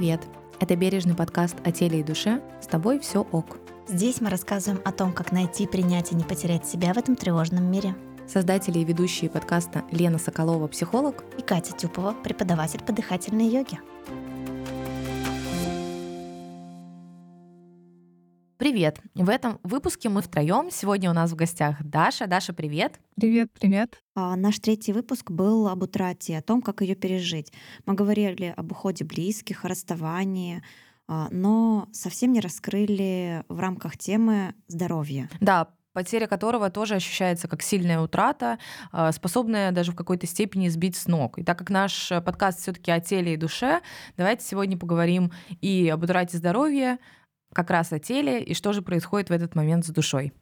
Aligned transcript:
Привет! 0.00 0.22
Это 0.60 0.76
бережный 0.76 1.14
подкаст 1.14 1.56
о 1.62 1.72
теле 1.72 2.00
и 2.00 2.02
душе. 2.02 2.40
С 2.62 2.66
тобой 2.66 3.00
все 3.00 3.20
ок. 3.20 3.58
Здесь 3.86 4.22
мы 4.22 4.30
рассказываем 4.30 4.80
о 4.82 4.92
том, 4.92 5.12
как 5.12 5.30
найти, 5.30 5.66
принять 5.66 6.10
и 6.10 6.14
не 6.14 6.24
потерять 6.24 6.66
себя 6.66 6.94
в 6.94 6.96
этом 6.96 7.16
тревожном 7.16 7.70
мире. 7.70 7.94
Создатели 8.26 8.78
и 8.78 8.84
ведущие 8.84 9.28
подкаста 9.28 9.84
Лена 9.90 10.16
Соколова, 10.16 10.68
психолог, 10.68 11.22
И 11.36 11.42
Катя 11.42 11.76
Тюпова, 11.76 12.14
преподаватель 12.24 12.82
по 12.82 12.94
дыхательной 12.94 13.48
йоге. 13.48 13.80
Привет! 18.70 19.00
В 19.16 19.28
этом 19.28 19.58
выпуске 19.64 20.08
мы 20.08 20.22
втроем. 20.22 20.70
Сегодня 20.70 21.10
у 21.10 21.12
нас 21.12 21.32
в 21.32 21.34
гостях 21.34 21.82
Даша. 21.82 22.28
Даша, 22.28 22.52
привет! 22.52 23.00
Привет, 23.16 23.50
привет. 23.52 24.00
А, 24.14 24.36
наш 24.36 24.60
третий 24.60 24.92
выпуск 24.92 25.32
был 25.32 25.66
об 25.66 25.82
утрате, 25.82 26.38
о 26.38 26.40
том, 26.40 26.62
как 26.62 26.80
ее 26.80 26.94
пережить. 26.94 27.52
Мы 27.84 27.94
говорили 27.94 28.54
об 28.56 28.70
уходе 28.70 29.04
близких, 29.04 29.64
о 29.64 29.68
расставании, 29.68 30.62
а, 31.08 31.26
но 31.32 31.88
совсем 31.90 32.30
не 32.30 32.38
раскрыли 32.38 33.42
в 33.48 33.58
рамках 33.58 33.98
темы 33.98 34.54
здоровья. 34.68 35.28
Да, 35.40 35.70
потеря 35.92 36.28
которого 36.28 36.70
тоже 36.70 36.94
ощущается 36.94 37.48
как 37.48 37.62
сильная 37.62 38.00
утрата, 38.00 38.60
а, 38.92 39.10
способная 39.10 39.72
даже 39.72 39.90
в 39.90 39.96
какой-то 39.96 40.28
степени 40.28 40.68
сбить 40.68 40.94
с 40.94 41.08
ног. 41.08 41.40
И 41.40 41.42
так 41.42 41.58
как 41.58 41.70
наш 41.70 42.08
подкаст 42.24 42.60
все-таки 42.60 42.92
о 42.92 43.00
теле 43.00 43.34
и 43.34 43.36
душе, 43.36 43.80
давайте 44.16 44.44
сегодня 44.44 44.78
поговорим 44.78 45.32
и 45.60 45.88
об 45.88 46.04
утрате 46.04 46.36
здоровья, 46.36 47.00
как 47.52 47.70
раз 47.70 47.92
о 47.92 47.98
теле 47.98 48.42
и 48.42 48.54
что 48.54 48.72
же 48.72 48.82
происходит 48.82 49.30
в 49.30 49.32
этот 49.32 49.54
момент 49.54 49.84
с 49.84 49.88
душой. 49.90 50.32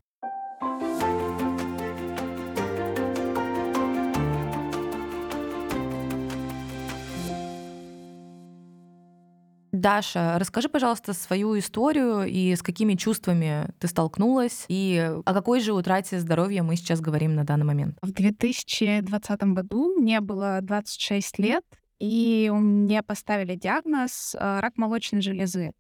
Даша, 9.79 10.39
расскажи, 10.39 10.69
пожалуйста, 10.69 11.13
свою 11.13 11.57
историю 11.57 12.25
и 12.25 12.57
с 12.57 12.63
какими 12.63 12.95
чувствами 12.95 13.69
ты 13.79 13.87
столкнулась, 13.87 14.65
и 14.69 15.13
о 15.25 15.33
какой 15.33 15.61
же 15.61 15.73
утрате 15.73 16.19
здоровья 16.19 16.65
мы 16.65 16.75
сейчас 16.75 17.01
говорим 17.01 17.35
на 17.35 17.45
данный 17.45 17.65
момент. 17.65 17.97
В 18.03 18.11
2020 18.11 19.43
году 19.55 19.95
мне 19.97 20.21
было 20.21 20.59
26 20.63 21.39
лет, 21.39 21.65
и 22.01 22.51
мне 22.53 23.03
поставили 23.05 23.55
диагноз 23.55 24.35
э, 24.35 24.61
рак 24.61 24.77
молочной 24.77 25.21
железы. 25.21 25.73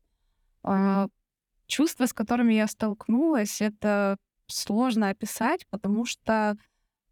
Чувства, 1.68 2.06
с 2.06 2.14
которыми 2.14 2.54
я 2.54 2.66
столкнулась, 2.66 3.60
это 3.60 4.16
сложно 4.46 5.10
описать, 5.10 5.66
потому 5.68 6.06
что 6.06 6.56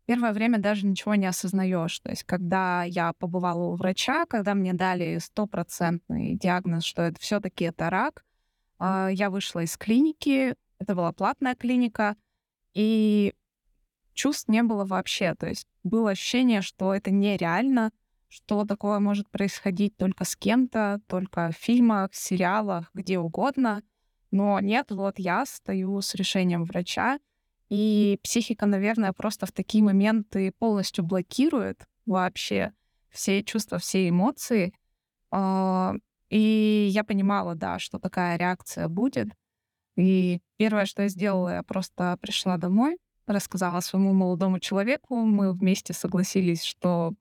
первое 0.06 0.32
время 0.32 0.58
даже 0.58 0.86
ничего 0.86 1.14
не 1.14 1.26
осознаешь. 1.26 2.00
То 2.00 2.08
есть, 2.08 2.24
когда 2.24 2.82
я 2.84 3.12
побывала 3.12 3.64
у 3.64 3.76
врача, 3.76 4.24
когда 4.24 4.54
мне 4.54 4.72
дали 4.72 5.18
стопроцентный 5.18 6.36
диагноз, 6.36 6.84
что 6.84 7.02
это 7.02 7.20
все-таки 7.20 7.64
это 7.64 7.90
рак, 7.90 8.24
а, 8.78 9.08
я 9.08 9.28
вышла 9.28 9.60
из 9.60 9.76
клиники, 9.76 10.54
это 10.78 10.94
была 10.94 11.12
платная 11.12 11.54
клиника, 11.54 12.16
и 12.72 13.34
чувств 14.14 14.48
не 14.48 14.62
было 14.62 14.86
вообще. 14.86 15.34
То 15.34 15.48
есть 15.48 15.68
было 15.84 16.12
ощущение, 16.12 16.62
что 16.62 16.94
это 16.94 17.10
нереально, 17.10 17.92
что 18.28 18.64
такое 18.64 19.00
может 19.00 19.28
происходить 19.28 19.98
только 19.98 20.24
с 20.24 20.34
кем-то, 20.34 21.02
только 21.08 21.50
в 21.52 21.56
фильмах, 21.56 22.14
сериалах, 22.14 22.90
где 22.94 23.18
угодно— 23.18 23.82
но 24.30 24.60
нет, 24.60 24.90
вот 24.90 25.18
я 25.18 25.46
стою 25.46 26.00
с 26.00 26.14
решением 26.14 26.64
врача, 26.64 27.18
и 27.68 28.18
психика, 28.22 28.66
наверное, 28.66 29.12
просто 29.12 29.46
в 29.46 29.52
такие 29.52 29.82
моменты 29.82 30.52
полностью 30.58 31.04
блокирует 31.04 31.86
вообще 32.04 32.72
все 33.10 33.42
чувства, 33.42 33.78
все 33.78 34.08
эмоции. 34.08 34.72
А, 35.32 35.94
и 36.28 36.88
я 36.90 37.02
понимала, 37.02 37.54
да, 37.54 37.78
что 37.78 37.98
такая 37.98 38.36
реакция 38.36 38.88
будет. 38.88 39.28
И 39.96 40.40
первое, 40.56 40.86
что 40.86 41.02
я 41.02 41.08
сделала, 41.08 41.54
я 41.54 41.62
просто 41.62 42.16
пришла 42.20 42.56
домой, 42.56 42.98
рассказала 43.26 43.80
своему 43.80 44.12
молодому 44.12 44.60
человеку, 44.60 45.16
мы 45.16 45.52
вместе 45.52 45.92
согласились, 45.92 46.62
что 46.62 47.14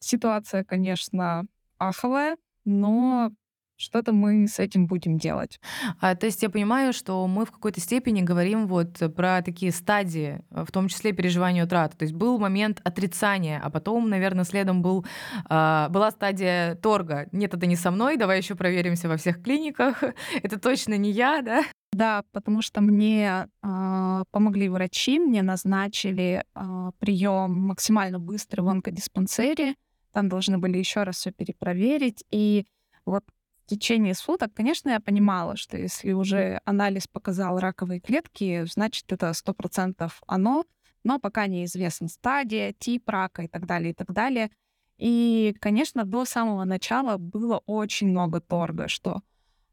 ситуация, 0.00 0.64
конечно, 0.64 1.46
аховая, 1.78 2.36
но 2.64 3.30
что-то 3.76 4.12
мы 4.12 4.48
с 4.48 4.58
этим 4.58 4.86
будем 4.86 5.18
делать. 5.18 5.60
А, 6.00 6.14
то 6.14 6.26
есть 6.26 6.42
я 6.42 6.50
понимаю, 6.50 6.92
что 6.92 7.26
мы 7.26 7.44
в 7.44 7.52
какой-то 7.52 7.80
степени 7.80 8.22
говорим 8.22 8.66
вот 8.66 9.02
про 9.14 9.42
такие 9.42 9.72
стадии, 9.72 10.40
в 10.50 10.70
том 10.72 10.88
числе 10.88 11.12
переживания 11.12 11.64
утраты. 11.64 11.96
То 11.96 12.04
есть 12.04 12.14
был 12.14 12.38
момент 12.38 12.80
отрицания, 12.84 13.60
а 13.62 13.70
потом, 13.70 14.08
наверное, 14.08 14.44
следом 14.44 14.82
был, 14.82 15.04
а, 15.48 15.88
была 15.90 16.10
стадия 16.10 16.74
торга. 16.76 17.28
Нет, 17.32 17.54
это 17.54 17.66
не 17.66 17.76
со 17.76 17.90
мной, 17.90 18.16
давай 18.16 18.38
еще 18.38 18.54
проверимся 18.54 19.08
во 19.08 19.16
всех 19.16 19.42
клиниках. 19.42 20.02
это 20.42 20.58
точно 20.58 20.96
не 20.96 21.10
я, 21.10 21.42
да? 21.42 21.62
Да, 21.92 22.24
потому 22.32 22.60
что 22.60 22.82
мне 22.82 23.48
э, 23.62 24.22
помогли 24.30 24.68
врачи, 24.68 25.18
мне 25.18 25.42
назначили 25.42 26.44
э, 26.54 26.90
прием 26.98 27.58
максимально 27.58 28.18
быстрый 28.18 28.60
в 28.60 28.68
онкодиспансере. 28.68 29.76
Там 30.12 30.28
должны 30.28 30.58
были 30.58 30.76
еще 30.76 31.04
раз 31.04 31.16
все 31.16 31.32
перепроверить. 31.32 32.22
И 32.30 32.66
вот 33.06 33.24
в 33.66 33.68
течение 33.68 34.14
суток, 34.14 34.54
конечно, 34.54 34.90
я 34.90 35.00
понимала, 35.00 35.56
что 35.56 35.76
если 35.76 36.12
уже 36.12 36.60
анализ 36.64 37.08
показал 37.08 37.58
раковые 37.58 37.98
клетки, 37.98 38.64
значит, 38.64 39.10
это 39.10 39.32
сто 39.32 39.54
процентов 39.54 40.22
оно, 40.28 40.64
но 41.02 41.18
пока 41.18 41.48
неизвестна 41.48 42.06
стадия, 42.06 42.72
тип 42.78 43.08
рака 43.08 43.42
и 43.42 43.48
так 43.48 43.66
далее, 43.66 43.90
и 43.90 43.94
так 43.94 44.12
далее. 44.12 44.52
И, 44.98 45.52
конечно, 45.60 46.04
до 46.04 46.24
самого 46.24 46.62
начала 46.62 47.16
было 47.18 47.60
очень 47.66 48.08
много 48.10 48.40
торга, 48.40 48.86
что 48.86 49.22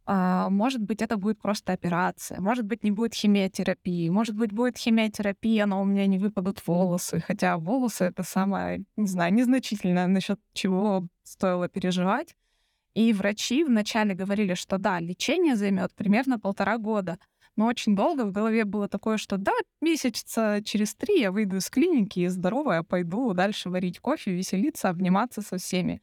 а, 0.06 0.50
может 0.50 0.82
быть, 0.82 1.04
это 1.04 1.16
будет 1.16 1.40
просто 1.40 1.72
операция, 1.72 2.42
может 2.42 2.66
быть, 2.66 2.84
не 2.84 2.90
будет 2.90 3.14
химиотерапии, 3.14 4.10
может 4.10 4.36
быть, 4.36 4.52
будет 4.52 4.76
химиотерапия, 4.76 5.68
но 5.68 5.82
у 5.82 5.86
меня 5.86 6.08
не 6.08 6.18
выпадут 6.18 6.66
волосы, 6.66 7.24
хотя 7.26 7.58
волосы— 7.58 8.06
это 8.06 8.24
самое, 8.24 8.86
не 8.98 9.08
знаю, 9.08 9.34
незначительное, 9.34 10.08
насчет 10.08 10.40
чего 10.54 11.08
стоило 11.24 11.70
переживать. 11.70 12.36
И 12.94 13.12
врачи 13.14 13.64
вначале 13.64 14.14
говорили, 14.14 14.54
что 14.54 14.78
да, 14.78 15.00
лечение 15.00 15.56
займет 15.56 15.94
примерно 15.96 16.40
полтора 16.40 16.78
года. 16.78 17.18
Но 17.56 17.68
очень 17.68 17.96
долго 17.96 18.26
в 18.26 18.32
голове 18.32 18.66
было 18.66 18.88
такое, 18.88 19.18
что 19.18 19.38
да, 19.38 19.54
месяца 19.82 20.62
через 20.64 20.96
три 20.96 21.20
я 21.20 21.32
выйду 21.32 21.58
из 21.58 21.70
клиники 21.70 22.20
и 22.20 22.28
здоровая 22.28 22.84
пойду 22.84 23.34
дальше 23.34 23.70
варить 23.70 24.00
кофе, 24.00 24.32
веселиться, 24.32 24.90
обниматься 24.90 25.42
со 25.42 25.58
всеми. 25.58 26.02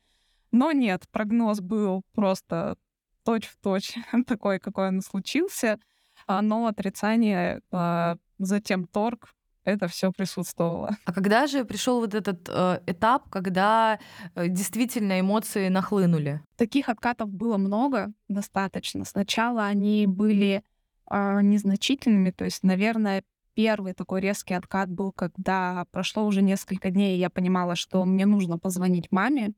Но 0.52 0.72
нет, 0.72 1.04
прогноз 1.10 1.60
был 1.60 2.02
просто 2.12 2.76
точь-в-точь 3.24 3.94
такой, 4.26 4.58
какой 4.58 4.88
он 4.88 5.00
случился. 5.00 5.78
А, 6.26 6.42
но 6.42 6.66
отрицание, 6.66 7.62
а, 7.70 8.16
затем 8.38 8.86
торг, 8.86 9.34
это 9.70 9.88
все 9.88 10.12
присутствовало. 10.12 10.96
А 11.04 11.12
когда 11.12 11.46
же 11.46 11.64
пришел 11.64 12.00
вот 12.00 12.14
этот 12.14 12.48
э, 12.48 12.80
этап, 12.86 13.28
когда 13.30 13.98
э, 14.34 14.48
действительно 14.48 15.20
эмоции 15.20 15.68
нахлынули? 15.68 16.42
Таких 16.56 16.88
откатов 16.88 17.30
было 17.30 17.56
много, 17.56 18.12
достаточно. 18.28 19.04
Сначала 19.04 19.66
они 19.66 20.06
были 20.06 20.62
э, 21.10 21.40
незначительными, 21.42 22.30
то 22.30 22.44
есть, 22.44 22.62
наверное, 22.62 23.22
первый 23.54 23.94
такой 23.94 24.20
резкий 24.20 24.54
откат 24.54 24.90
был, 24.90 25.12
когда 25.12 25.84
прошло 25.90 26.24
уже 26.26 26.42
несколько 26.42 26.90
дней, 26.90 27.16
и 27.16 27.20
я 27.20 27.30
понимала, 27.30 27.76
что 27.76 28.04
мне 28.04 28.26
нужно 28.26 28.58
позвонить 28.58 29.10
маме 29.10 29.52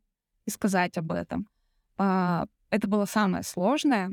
и 0.46 0.50
сказать 0.50 0.98
об 0.98 1.12
этом. 1.12 1.48
Э, 1.98 2.44
это 2.70 2.88
было 2.88 3.04
самое 3.04 3.42
сложное. 3.42 4.10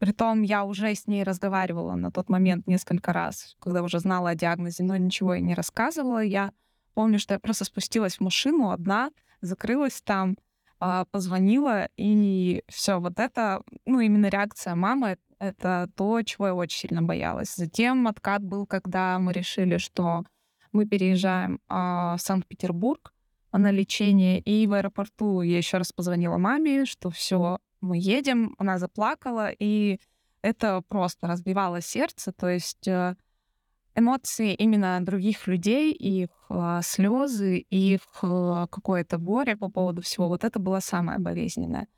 Притом 0.00 0.40
я 0.40 0.64
уже 0.64 0.94
с 0.94 1.06
ней 1.06 1.22
разговаривала 1.24 1.94
на 1.94 2.10
тот 2.10 2.30
момент 2.30 2.66
несколько 2.66 3.12
раз, 3.12 3.54
когда 3.60 3.82
уже 3.82 3.98
знала 3.98 4.30
о 4.30 4.34
диагнозе, 4.34 4.82
но 4.82 4.96
ничего 4.96 5.34
ей 5.34 5.42
не 5.42 5.54
рассказывала. 5.54 6.24
Я 6.24 6.52
помню, 6.94 7.18
что 7.18 7.34
я 7.34 7.38
просто 7.38 7.66
спустилась 7.66 8.16
в 8.16 8.20
машину 8.20 8.70
одна, 8.70 9.10
закрылась 9.42 10.00
там, 10.00 10.38
а, 10.78 11.04
позвонила, 11.04 11.90
и 11.98 12.62
все 12.68 12.98
вот 12.98 13.18
это, 13.18 13.62
ну, 13.84 14.00
именно 14.00 14.28
реакция 14.28 14.74
мамы, 14.74 15.18
это 15.38 15.90
то, 15.94 16.22
чего 16.22 16.46
я 16.46 16.54
очень 16.54 16.88
сильно 16.88 17.02
боялась. 17.02 17.54
Затем 17.54 18.08
откат 18.08 18.42
был, 18.42 18.64
когда 18.64 19.18
мы 19.18 19.34
решили, 19.34 19.76
что 19.76 20.24
мы 20.72 20.86
переезжаем 20.86 21.60
а, 21.68 22.16
в 22.16 22.22
Санкт-Петербург 22.22 23.12
на 23.52 23.70
лечение, 23.70 24.40
и 24.40 24.66
в 24.66 24.72
аэропорту 24.72 25.42
я 25.42 25.58
еще 25.58 25.76
раз 25.76 25.92
позвонила 25.92 26.38
маме, 26.38 26.86
что 26.86 27.10
все, 27.10 27.58
мы 27.80 27.98
едем, 27.98 28.54
она 28.58 28.78
заплакала, 28.78 29.50
и 29.50 30.00
это 30.42 30.82
просто 30.88 31.26
разбивало 31.26 31.80
сердце, 31.80 32.32
то 32.32 32.48
есть 32.48 32.88
э, 32.88 33.16
эмоции 33.94 34.54
именно 34.54 34.98
других 35.04 35.46
людей, 35.46 35.92
их 35.92 36.30
э, 36.48 36.80
слезы, 36.82 37.58
их 37.58 38.00
э, 38.22 38.66
какое-то 38.70 39.18
горе 39.18 39.56
по 39.56 39.68
поводу 39.70 40.02
всего, 40.02 40.28
вот 40.28 40.44
это 40.44 40.58
было 40.58 40.80
самое 40.80 41.18
болезненное. 41.18 41.88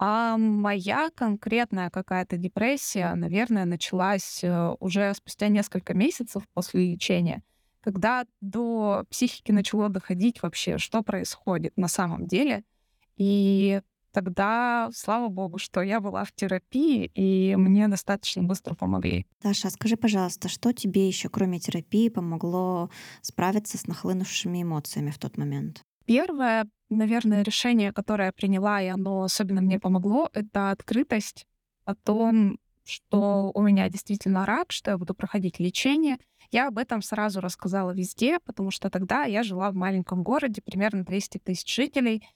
А 0.00 0.36
моя 0.36 1.10
конкретная 1.14 1.90
какая-то 1.90 2.36
депрессия, 2.36 3.12
наверное, 3.14 3.64
началась 3.64 4.44
уже 4.78 5.12
спустя 5.14 5.48
несколько 5.48 5.92
месяцев 5.92 6.44
после 6.54 6.92
лечения, 6.92 7.42
когда 7.80 8.24
до 8.40 9.04
психики 9.10 9.50
начало 9.50 9.88
доходить 9.88 10.40
вообще, 10.40 10.78
что 10.78 11.02
происходит 11.02 11.76
на 11.76 11.88
самом 11.88 12.28
деле. 12.28 12.62
И 13.16 13.80
тогда, 14.18 14.90
слава 14.92 15.28
богу, 15.28 15.58
что 15.58 15.80
я 15.80 16.00
была 16.00 16.24
в 16.24 16.32
терапии, 16.32 17.08
и 17.14 17.54
мне 17.54 17.86
достаточно 17.86 18.42
быстро 18.42 18.74
помогли. 18.74 19.26
Даша, 19.40 19.68
а 19.68 19.70
скажи, 19.70 19.96
пожалуйста, 19.96 20.48
что 20.48 20.72
тебе 20.72 21.06
еще, 21.06 21.28
кроме 21.28 21.60
терапии, 21.60 22.08
помогло 22.08 22.90
справиться 23.22 23.78
с 23.78 23.86
нахлынувшими 23.86 24.64
эмоциями 24.64 25.10
в 25.10 25.18
тот 25.18 25.38
момент? 25.38 25.82
Первое, 26.04 26.66
наверное, 26.90 27.42
решение, 27.42 27.92
которое 27.92 28.26
я 28.26 28.32
приняла, 28.32 28.82
и 28.82 28.88
оно 28.88 29.22
особенно 29.22 29.60
мне 29.60 29.78
помогло, 29.78 30.30
это 30.32 30.72
открытость 30.72 31.46
о 31.84 31.94
том, 31.94 32.58
что 32.82 33.52
у 33.54 33.62
меня 33.62 33.88
действительно 33.88 34.46
рак, 34.46 34.72
что 34.72 34.90
я 34.90 34.98
буду 34.98 35.14
проходить 35.14 35.60
лечение. 35.60 36.18
Я 36.50 36.66
об 36.66 36.78
этом 36.78 37.02
сразу 37.02 37.40
рассказала 37.40 37.92
везде, 37.92 38.40
потому 38.40 38.72
что 38.72 38.90
тогда 38.90 39.24
я 39.24 39.44
жила 39.44 39.70
в 39.70 39.76
маленьком 39.76 40.24
городе, 40.24 40.60
примерно 40.60 41.04
200 41.04 41.38
тысяч 41.38 41.72
жителей. 41.72 42.26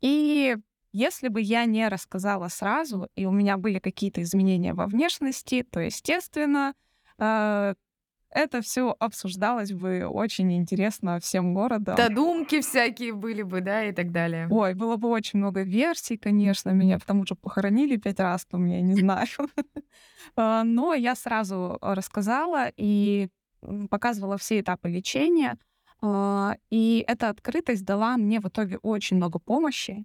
И 0.00 0.56
если 0.98 1.28
бы 1.28 1.40
я 1.40 1.64
не 1.64 1.86
рассказала 1.88 2.48
сразу, 2.48 3.08
и 3.14 3.24
у 3.24 3.30
меня 3.30 3.56
были 3.56 3.78
какие-то 3.78 4.20
изменения 4.22 4.74
во 4.74 4.86
внешности, 4.86 5.62
то, 5.62 5.78
естественно, 5.78 6.74
э, 7.18 7.74
это 8.30 8.60
все 8.62 8.96
обсуждалось 8.98 9.72
бы 9.72 10.06
очень 10.06 10.52
интересно 10.56 11.20
всем 11.20 11.54
городом. 11.54 11.94
Додумки 11.94 12.60
всякие 12.60 13.12
были 13.12 13.42
бы, 13.42 13.60
да, 13.60 13.84
и 13.84 13.92
так 13.92 14.10
далее. 14.10 14.48
Ой, 14.50 14.74
было 14.74 14.96
бы 14.96 15.08
очень 15.08 15.38
много 15.38 15.62
версий, 15.62 16.16
конечно. 16.16 16.70
Меня 16.70 16.98
потому 16.98 17.24
что 17.24 17.36
похоронили 17.36 17.96
пять 17.96 18.18
раз, 18.18 18.46
но 18.50 18.66
я 18.66 18.80
не 18.80 18.94
знаю. 18.94 19.28
А, 20.34 20.64
но 20.64 20.94
я 20.94 21.14
сразу 21.14 21.78
рассказала 21.80 22.72
и 22.76 23.28
показывала 23.88 24.36
все 24.36 24.58
этапы 24.60 24.88
лечения. 24.88 25.58
А, 26.00 26.56
и 26.70 27.04
эта 27.06 27.28
открытость 27.28 27.84
дала 27.84 28.16
мне 28.16 28.40
в 28.40 28.48
итоге 28.48 28.78
очень 28.78 29.16
много 29.16 29.38
помощи 29.38 30.04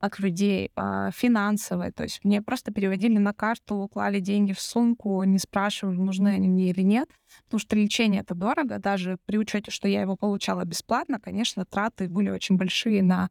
от 0.00 0.18
людей 0.18 0.72
а, 0.74 1.10
финансовой. 1.10 1.92
То 1.92 2.04
есть 2.04 2.24
мне 2.24 2.42
просто 2.42 2.72
переводили 2.72 3.18
на 3.18 3.32
карту, 3.34 3.88
клали 3.92 4.18
деньги 4.18 4.52
в 4.52 4.60
сумку, 4.60 5.22
не 5.24 5.38
спрашивали, 5.38 5.96
нужны 5.96 6.28
они 6.28 6.48
мне 6.48 6.70
или 6.70 6.80
нет. 6.80 7.08
Потому 7.44 7.60
что 7.60 7.76
лечение 7.76 8.22
это 8.22 8.34
дорого. 8.34 8.78
Даже 8.78 9.18
при 9.26 9.36
учете, 9.36 9.70
что 9.70 9.86
я 9.86 10.00
его 10.00 10.16
получала 10.16 10.64
бесплатно, 10.64 11.20
конечно, 11.20 11.64
траты 11.64 12.08
были 12.08 12.30
очень 12.30 12.56
большие 12.56 13.02
на 13.02 13.28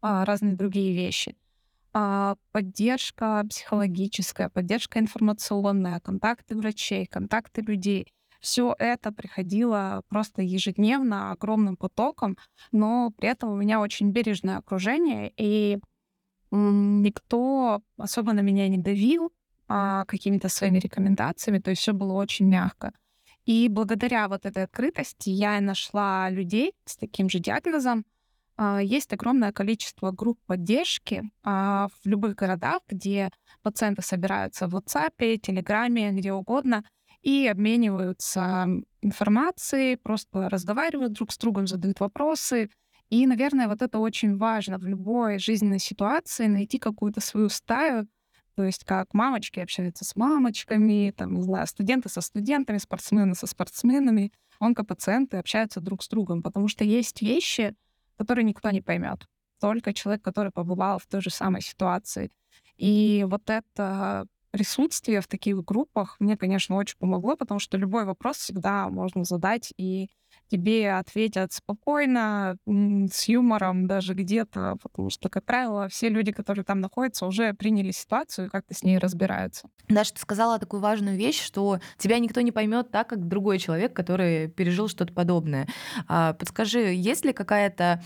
а, 0.00 0.24
разные 0.24 0.54
другие 0.54 0.94
вещи. 0.94 1.36
А, 1.92 2.36
поддержка 2.52 3.44
психологическая, 3.50 4.48
поддержка 4.48 5.00
информационная, 5.00 6.00
контакты 6.00 6.56
врачей, 6.56 7.06
контакты 7.06 7.62
людей— 7.62 8.06
все 8.42 8.74
это 8.78 9.12
приходило 9.12 10.02
просто 10.08 10.42
ежедневно 10.42 11.30
огромным 11.30 11.76
потоком, 11.76 12.36
но 12.72 13.12
при 13.16 13.28
этом 13.28 13.50
у 13.50 13.56
меня 13.56 13.80
очень 13.80 14.10
бережное 14.10 14.58
окружение, 14.58 15.32
и 15.36 15.78
никто 16.56 17.82
особо 17.96 18.32
на 18.32 18.40
меня 18.40 18.68
не 18.68 18.78
давил 18.78 19.32
а, 19.68 20.04
какими-то 20.04 20.48
своими 20.48 20.78
рекомендациями, 20.78 21.58
то 21.58 21.70
есть 21.70 21.82
все 21.82 21.92
было 21.92 22.12
очень 22.12 22.46
мягко. 22.46 22.92
И 23.44 23.68
благодаря 23.68 24.28
вот 24.28 24.46
этой 24.46 24.64
открытости 24.64 25.30
я 25.30 25.60
нашла 25.60 26.30
людей 26.30 26.74
с 26.84 26.96
таким 26.96 27.28
же 27.28 27.38
диагнозом. 27.38 28.04
А, 28.56 28.80
есть 28.82 29.12
огромное 29.12 29.52
количество 29.52 30.10
групп 30.12 30.38
поддержки 30.46 31.22
а, 31.42 31.88
в 31.88 32.06
любых 32.06 32.36
городах, 32.36 32.82
где 32.88 33.30
пациенты 33.62 34.02
собираются 34.02 34.68
в 34.68 34.76
WhatsApp, 34.76 35.38
Телеграме, 35.38 36.12
где 36.12 36.32
угодно, 36.32 36.84
и 37.22 37.46
обмениваются 37.46 38.66
информацией, 39.00 39.96
просто 39.96 40.48
разговаривают 40.48 41.12
друг 41.12 41.32
с 41.32 41.38
другом, 41.38 41.66
задают 41.66 42.00
вопросы, 42.00 42.70
и, 43.10 43.26
наверное, 43.26 43.68
вот 43.68 43.82
это 43.82 43.98
очень 43.98 44.36
важно 44.36 44.78
в 44.78 44.84
любой 44.86 45.38
жизненной 45.38 45.78
ситуации 45.78 46.46
найти 46.46 46.78
какую-то 46.78 47.20
свою 47.20 47.48
стаю, 47.48 48.08
то 48.54 48.64
есть 48.64 48.84
как 48.84 49.14
мамочки 49.14 49.60
общаются 49.60 50.04
с 50.04 50.16
мамочками, 50.16 51.12
там, 51.16 51.34
не 51.34 51.42
знаю, 51.42 51.66
студенты 51.66 52.08
со 52.08 52.20
студентами, 52.20 52.78
спортсмены 52.78 53.34
со 53.34 53.46
спортсменами, 53.46 54.32
онкопациенты 54.58 55.38
общаются 55.38 55.80
друг 55.80 56.02
с 56.02 56.08
другом, 56.08 56.42
потому 56.42 56.68
что 56.68 56.84
есть 56.84 57.22
вещи, 57.22 57.74
которые 58.16 58.44
никто 58.44 58.70
не 58.70 58.80
поймет, 58.82 59.26
только 59.60 59.92
человек, 59.94 60.22
который 60.22 60.52
побывал 60.52 60.98
в 60.98 61.06
той 61.06 61.20
же 61.20 61.30
самой 61.30 61.62
ситуации. 61.62 62.30
И 62.76 63.26
вот 63.28 63.48
это 63.48 64.26
присутствие 64.50 65.20
в 65.22 65.28
таких 65.28 65.64
группах 65.64 66.16
мне, 66.20 66.36
конечно, 66.36 66.76
очень 66.76 66.98
помогло, 66.98 67.36
потому 67.36 67.58
что 67.58 67.78
любой 67.78 68.04
вопрос 68.04 68.36
всегда 68.36 68.88
можно 68.88 69.24
задать, 69.24 69.72
и 69.76 70.10
тебе 70.52 70.92
ответят 70.92 71.52
спокойно, 71.52 72.56
с 72.66 73.28
юмором 73.28 73.86
даже 73.86 74.12
где-то, 74.12 74.76
потому 74.82 75.08
что, 75.08 75.30
как 75.30 75.44
правило, 75.44 75.88
все 75.88 76.10
люди, 76.10 76.30
которые 76.30 76.64
там 76.64 76.80
находятся, 76.80 77.26
уже 77.26 77.54
приняли 77.54 77.90
ситуацию 77.90 78.46
и 78.46 78.50
как-то 78.50 78.74
с 78.74 78.82
ней 78.82 78.98
разбираются. 78.98 79.68
Даша, 79.88 80.12
ты 80.14 80.20
сказала 80.20 80.58
такую 80.58 80.80
важную 80.80 81.16
вещь, 81.16 81.42
что 81.42 81.80
тебя 81.96 82.18
никто 82.18 82.42
не 82.42 82.52
поймет 82.52 82.90
так, 82.90 83.08
как 83.08 83.26
другой 83.26 83.58
человек, 83.58 83.94
который 83.94 84.48
пережил 84.48 84.88
что-то 84.88 85.12
подобное. 85.12 85.66
А, 86.06 86.34
подскажи, 86.34 86.92
есть 86.94 87.24
ли 87.24 87.32
какая-то 87.32 88.02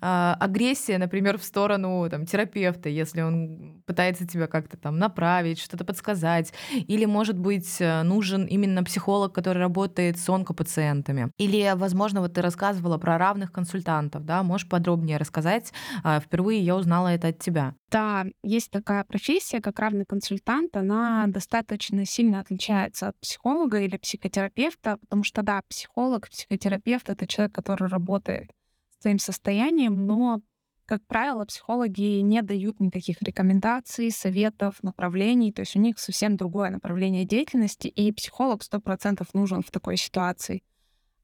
а, 0.00 0.36
агрессия, 0.38 0.98
например, 0.98 1.38
в 1.38 1.44
сторону 1.44 2.06
там, 2.10 2.26
терапевта, 2.26 2.90
если 2.90 3.22
он 3.22 3.82
пытается 3.86 4.26
тебя 4.26 4.46
как-то 4.46 4.76
там 4.76 4.98
направить, 4.98 5.58
что-то 5.58 5.84
подсказать, 5.84 6.52
или, 6.72 7.06
может 7.06 7.38
быть, 7.38 7.76
э, 7.80 8.02
нужен 8.02 8.44
именно 8.44 8.82
психолог, 8.84 9.32
который 9.32 9.58
работает 9.58 10.18
с 10.18 10.28
онкопациентами, 10.28 11.30
или 11.38 11.56
возможно, 11.86 12.20
вот 12.20 12.34
ты 12.34 12.42
рассказывала 12.42 12.98
про 12.98 13.16
равных 13.16 13.52
консультантов, 13.52 14.24
да, 14.24 14.42
можешь 14.42 14.68
подробнее 14.68 15.18
рассказать? 15.18 15.72
А, 16.02 16.18
впервые 16.18 16.60
я 16.60 16.74
узнала 16.74 17.08
это 17.08 17.28
от 17.28 17.38
тебя. 17.38 17.74
Да, 17.90 18.26
есть 18.42 18.72
такая 18.72 19.04
профессия, 19.04 19.60
как 19.60 19.78
равный 19.78 20.04
консультант, 20.04 20.76
она 20.76 21.26
достаточно 21.28 22.04
сильно 22.04 22.40
отличается 22.40 23.08
от 23.08 23.20
психолога 23.20 23.80
или 23.80 23.96
психотерапевта, 23.96 24.96
потому 24.96 25.22
что, 25.22 25.42
да, 25.42 25.62
психолог, 25.68 26.28
психотерапевт— 26.28 27.08
это 27.10 27.28
человек, 27.28 27.54
который 27.54 27.88
работает 27.88 28.50
с 28.98 29.02
твоим 29.02 29.20
состоянием, 29.20 30.06
но 30.06 30.40
как 30.86 31.04
правило, 31.06 31.44
психологи 31.44 32.20
не 32.20 32.42
дают 32.42 32.78
никаких 32.78 33.20
рекомендаций, 33.20 34.10
советов, 34.12 34.76
направлений, 34.82 35.52
то 35.52 35.60
есть 35.60 35.74
у 35.74 35.80
них 35.80 35.98
совсем 35.98 36.36
другое 36.36 36.70
направление 36.70 37.24
деятельности, 37.24 37.88
и 37.88 38.12
психолог 38.12 38.62
100% 38.62 39.26
нужен 39.34 39.62
в 39.62 39.70
такой 39.70 39.96
ситуации. 39.96 40.62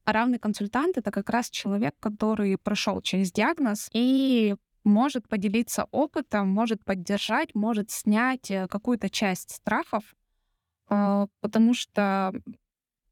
А 0.05 0.11
равный 0.11 0.39
консультант— 0.39 0.97
это 0.99 1.11
как 1.11 1.29
раз 1.29 1.49
человек, 1.49 1.95
который 1.99 2.57
прошел 2.57 3.01
через 3.01 3.31
диагноз 3.31 3.89
и 3.93 4.55
может 4.83 5.27
поделиться 5.29 5.87
опытом, 5.91 6.49
может 6.49 6.83
поддержать, 6.83 7.55
может 7.55 7.89
снять 7.89 8.51
э, 8.51 8.67
какую-то 8.67 9.09
часть 9.09 9.51
страхов, 9.51 10.03
а, 10.87 11.27
потому 11.39 11.73
что, 11.73 12.33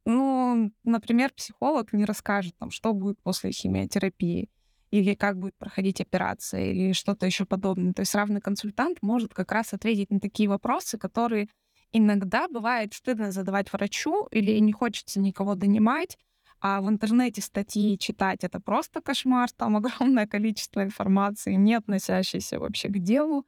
ну, 0.05 0.73
например, 0.83 1.31
психолог 1.33 1.93
не 1.93 2.03
расскажет, 2.05 2.55
там, 2.57 2.71
что 2.71 2.93
будет 2.93 3.21
после 3.21 3.51
химиотерапии, 3.51 4.49
или 4.91 5.13
как 5.13 5.39
будет 5.39 5.55
проходить 5.57 6.01
операция, 6.01 6.65
или 6.71 6.91
что-то 6.91 7.25
еще 7.25 7.45
подобное. 7.45 7.93
То 7.93 8.01
есть 8.01 8.13
равный 8.13 8.41
консультант 8.41 9.01
может 9.01 9.33
как 9.33 9.51
раз 9.53 9.73
ответить 9.73 10.11
на 10.11 10.19
такие 10.19 10.49
вопросы, 10.49 10.97
которые 10.97 11.47
иногда 11.93 12.47
бывает 12.49 12.93
стыдно 12.93 13.31
задавать 13.31 13.71
врачу 13.71 14.27
или 14.31 14.59
не 14.59 14.73
хочется 14.73 15.21
никого 15.21 15.55
донимать, 15.55 16.17
а 16.61 16.79
в 16.81 16.89
интернете 16.89 17.41
статьи 17.41 17.97
читать 17.97 18.43
это 18.43 18.59
просто 18.59 19.01
кошмар, 19.01 19.51
там 19.51 19.75
огромное 19.77 20.27
количество 20.27 20.83
информации, 20.83 21.53
не 21.53 21.73
относящейся 21.73 22.59
вообще 22.59 22.87
к 22.89 22.99
делу. 22.99 23.45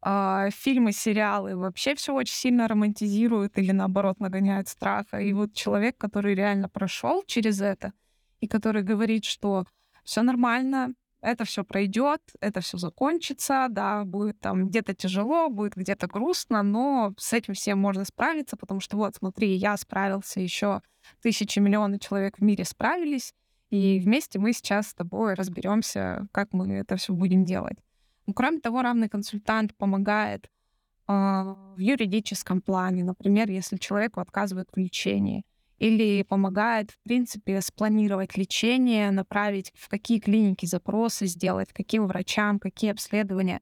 А, 0.00 0.50
фильмы, 0.50 0.92
сериалы 0.92 1.56
вообще 1.56 1.94
все 1.94 2.14
очень 2.14 2.34
сильно 2.34 2.68
романтизируют 2.68 3.58
или 3.58 3.72
наоборот 3.72 4.20
нагоняют 4.20 4.68
страха. 4.68 5.18
И 5.20 5.32
вот 5.32 5.54
человек, 5.54 5.96
который 5.98 6.34
реально 6.34 6.68
прошел 6.68 7.24
через 7.26 7.60
это, 7.60 7.92
и 8.40 8.46
который 8.46 8.82
говорит, 8.82 9.24
что 9.24 9.64
все 10.04 10.22
нормально, 10.22 10.94
это 11.20 11.44
все 11.44 11.64
пройдет, 11.64 12.20
это 12.40 12.60
все 12.60 12.78
закончится, 12.78 13.66
да, 13.70 14.04
будет 14.04 14.38
там 14.40 14.68
где-то 14.68 14.94
тяжело, 14.94 15.48
будет 15.48 15.74
где-то 15.74 16.06
грустно, 16.06 16.62
но 16.62 17.12
с 17.18 17.32
этим 17.32 17.54
всем 17.54 17.78
можно 17.78 18.04
справиться, 18.04 18.56
потому 18.56 18.80
что 18.80 18.96
вот, 18.96 19.16
смотри, 19.16 19.54
я 19.54 19.76
справился 19.76 20.40
еще 20.40 20.80
тысячи 21.20 21.58
миллионов 21.58 22.00
человек 22.00 22.38
в 22.38 22.42
мире 22.42 22.64
справились, 22.64 23.34
и 23.70 23.98
вместе 23.98 24.38
мы 24.38 24.52
сейчас 24.52 24.88
с 24.88 24.94
тобой 24.94 25.34
разберемся, 25.34 26.26
как 26.32 26.52
мы 26.52 26.72
это 26.74 26.96
все 26.96 27.12
будем 27.12 27.44
делать. 27.44 27.78
Ну, 28.26 28.34
кроме 28.34 28.60
того, 28.60 28.82
равный 28.82 29.08
консультант 29.08 29.74
помогает 29.76 30.46
э, 30.46 31.12
в 31.12 31.78
юридическом 31.78 32.60
плане, 32.60 33.04
например, 33.04 33.50
если 33.50 33.76
человеку 33.76 34.20
отказывают 34.20 34.68
в 34.72 34.76
лечении, 34.78 35.44
или 35.78 36.22
помогает, 36.22 36.90
в 36.90 36.98
принципе, 37.04 37.60
спланировать 37.60 38.36
лечение, 38.36 39.10
направить 39.10 39.72
в 39.76 39.88
какие 39.88 40.18
клиники 40.18 40.66
запросы 40.66 41.26
сделать, 41.26 41.72
каким 41.72 42.06
врачам, 42.06 42.58
какие 42.58 42.90
обследования. 42.90 43.60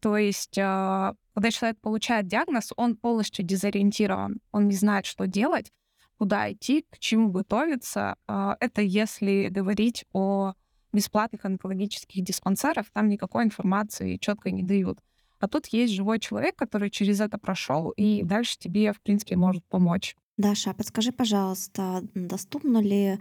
То 0.00 0.16
есть, 0.16 0.58
э, 0.58 1.14
когда 1.34 1.50
человек 1.50 1.80
получает 1.80 2.26
диагноз, 2.26 2.72
он 2.76 2.96
полностью 2.96 3.44
дезориентирован, 3.44 4.40
он 4.52 4.68
не 4.68 4.74
знает, 4.74 5.06
что 5.06 5.26
делать, 5.26 5.72
куда 6.18 6.52
идти, 6.52 6.84
к 6.90 6.98
чему 6.98 7.30
готовиться. 7.30 8.16
А, 8.26 8.56
это 8.60 8.82
если 8.82 9.48
говорить 9.48 10.04
о 10.12 10.54
бесплатных 10.92 11.44
онкологических 11.44 12.24
диспансерах, 12.24 12.86
там 12.92 13.08
никакой 13.08 13.44
информации 13.44 14.16
четко 14.16 14.50
не 14.50 14.62
дают. 14.62 14.98
А 15.38 15.48
тут 15.48 15.66
есть 15.66 15.92
живой 15.92 16.18
человек, 16.18 16.56
который 16.56 16.88
через 16.88 17.20
это 17.20 17.36
прошел 17.38 17.90
и 17.90 18.22
дальше 18.22 18.56
тебе, 18.58 18.92
в 18.92 19.00
принципе, 19.02 19.36
может 19.36 19.64
помочь. 19.66 20.16
Даша, 20.38 20.70
а 20.70 20.74
подскажи, 20.74 21.12
пожалуйста, 21.12 22.02
доступна 22.14 22.78
ли 22.78 23.18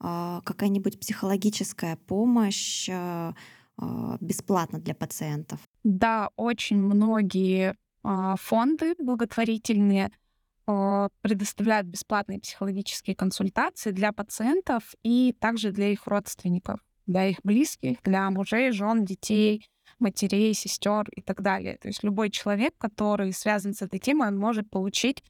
а, 0.00 0.40
какая-нибудь 0.42 0.98
психологическая 1.00 1.96
помощь 1.96 2.88
бесплатно 4.20 4.80
для 4.80 4.94
пациентов? 4.94 5.60
Да, 5.84 6.30
очень 6.34 6.78
многие 6.78 7.76
фонды 8.02 8.96
благотворительные 8.98 10.10
предоставляют 11.22 11.86
бесплатные 11.86 12.40
психологические 12.40 13.16
консультации 13.16 13.90
для 13.90 14.12
пациентов 14.12 14.94
и 15.02 15.34
также 15.38 15.72
для 15.72 15.88
их 15.88 16.06
родственников, 16.06 16.80
для 17.06 17.26
их 17.26 17.38
близких, 17.42 18.02
для 18.02 18.30
мужей, 18.30 18.70
жен, 18.72 19.04
детей, 19.04 19.66
матерей, 19.98 20.52
сестер 20.54 21.08
и 21.10 21.22
так 21.22 21.42
далее. 21.42 21.78
То 21.78 21.88
есть 21.88 22.02
любой 22.02 22.30
человек, 22.30 22.74
который 22.78 23.32
связан 23.32 23.72
с 23.72 23.82
этой 23.82 23.98
темой, 23.98 24.28
он 24.28 24.38
может 24.38 24.70
получить, 24.70 25.24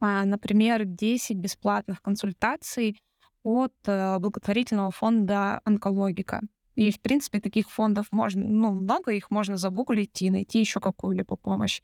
а, 0.00 0.24
например, 0.24 0.84
10 0.84 1.36
бесплатных 1.36 2.02
консультаций 2.02 3.00
от 3.42 3.74
э, 3.86 4.18
благотворительного 4.18 4.90
фонда 4.90 5.60
«Онкологика». 5.64 6.42
И, 6.74 6.90
в 6.90 7.00
принципе, 7.00 7.40
таких 7.40 7.70
фондов 7.70 8.06
можно, 8.10 8.42
ну, 8.46 8.72
много 8.72 9.12
их 9.12 9.30
можно 9.30 9.56
загуглить 9.56 10.22
и 10.22 10.30
найти 10.30 10.60
еще 10.60 10.80
какую-либо 10.80 11.36
помощь. 11.36 11.82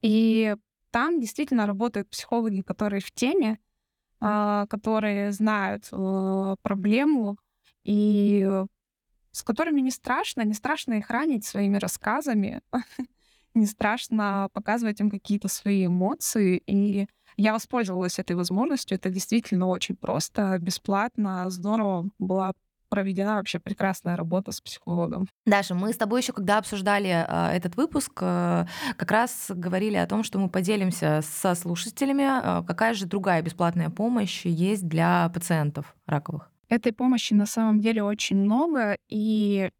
И 0.00 0.54
там 0.92 1.18
действительно 1.20 1.66
работают 1.66 2.08
психологи, 2.10 2.60
которые 2.60 3.00
в 3.00 3.10
теме, 3.10 3.58
а, 4.20 4.66
которые 4.66 5.32
знают 5.32 5.88
э, 5.90 6.56
проблему 6.62 7.38
и 7.82 8.48
с 9.32 9.42
которыми 9.42 9.80
не 9.80 9.90
страшно, 9.90 10.42
не 10.42 10.54
страшно 10.54 10.94
их 10.94 11.10
ранить 11.10 11.44
своими 11.44 11.78
рассказами, 11.78 12.60
не 13.54 13.66
страшно 13.66 14.48
показывать 14.52 15.00
им 15.00 15.10
какие-то 15.10 15.48
свои 15.48 15.86
эмоции. 15.86 16.62
И 16.66 17.08
я 17.36 17.54
воспользовалась 17.54 18.18
этой 18.18 18.36
возможностью. 18.36 18.96
Это 18.96 19.10
действительно 19.10 19.66
очень 19.66 19.96
просто, 19.96 20.58
бесплатно, 20.60 21.48
здорово. 21.48 22.10
Была 22.18 22.52
проведена 22.92 23.36
вообще 23.36 23.58
прекрасная 23.58 24.16
работа 24.16 24.52
с 24.52 24.60
психологом. 24.60 25.26
Даша, 25.46 25.74
мы 25.74 25.94
с 25.94 25.96
тобой 25.96 26.20
еще, 26.20 26.34
когда 26.34 26.58
обсуждали 26.58 27.08
э, 27.08 27.56
этот 27.56 27.74
выпуск, 27.74 28.12
э, 28.20 28.66
как 28.98 29.10
раз 29.10 29.46
говорили 29.48 29.96
о 29.96 30.06
том, 30.06 30.22
что 30.22 30.38
мы 30.38 30.50
поделимся 30.50 31.22
со 31.22 31.54
слушателями, 31.54 32.24
э, 32.24 32.62
какая 32.66 32.92
же 32.92 33.06
другая 33.06 33.40
бесплатная 33.40 33.88
помощь 33.88 34.44
есть 34.44 34.86
для 34.86 35.30
пациентов 35.30 35.96
раковых. 36.06 36.50
Этой 36.68 36.92
помощи 36.92 37.32
на 37.32 37.46
самом 37.46 37.80
деле 37.80 38.02
очень 38.02 38.36
много, 38.36 38.98
и 39.08 39.70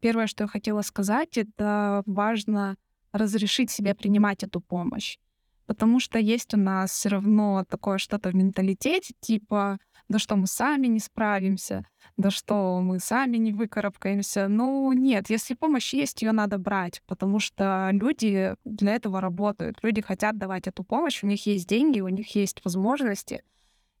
первое, 0.00 0.26
что 0.26 0.44
я 0.44 0.48
хотела 0.48 0.80
сказать, 0.80 1.36
это 1.36 2.02
важно 2.06 2.76
разрешить 3.12 3.70
себе 3.70 3.94
принимать 3.94 4.44
эту 4.44 4.62
помощь. 4.62 5.18
Потому 5.66 6.00
что 6.00 6.18
есть 6.18 6.54
у 6.54 6.56
нас 6.56 6.90
все 6.92 7.10
равно 7.10 7.66
такое 7.68 7.98
что-то 7.98 8.30
в 8.30 8.34
менталитете, 8.34 9.12
типа 9.20 9.78
да 10.08 10.18
что 10.18 10.36
мы 10.36 10.46
сами 10.46 10.86
не 10.86 10.98
справимся, 10.98 11.86
да 12.16 12.30
что 12.30 12.80
мы 12.80 12.98
сами 12.98 13.36
не 13.36 13.52
выкарабкаемся. 13.52 14.48
Ну 14.48 14.92
нет, 14.92 15.30
если 15.30 15.54
помощь 15.54 15.94
есть, 15.94 16.22
ее 16.22 16.32
надо 16.32 16.58
брать, 16.58 17.02
потому 17.06 17.38
что 17.38 17.90
люди 17.92 18.54
для 18.64 18.94
этого 18.94 19.20
работают. 19.20 19.78
Люди 19.82 20.02
хотят 20.02 20.38
давать 20.38 20.66
эту 20.66 20.84
помощь, 20.84 21.22
у 21.22 21.26
них 21.26 21.46
есть 21.46 21.68
деньги, 21.68 22.00
у 22.00 22.08
них 22.08 22.34
есть 22.34 22.64
возможности. 22.64 23.42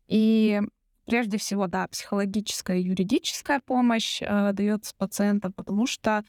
И 0.08 0.60
прежде 1.06 1.38
всего, 1.38 1.66
да, 1.66 1.86
психологическая 1.88 2.78
и 2.78 2.82
юридическая 2.82 3.60
помощь 3.60 4.20
э, 4.20 4.52
дается 4.52 4.94
пациентам, 4.96 5.52
потому 5.52 5.86
что 5.86 6.24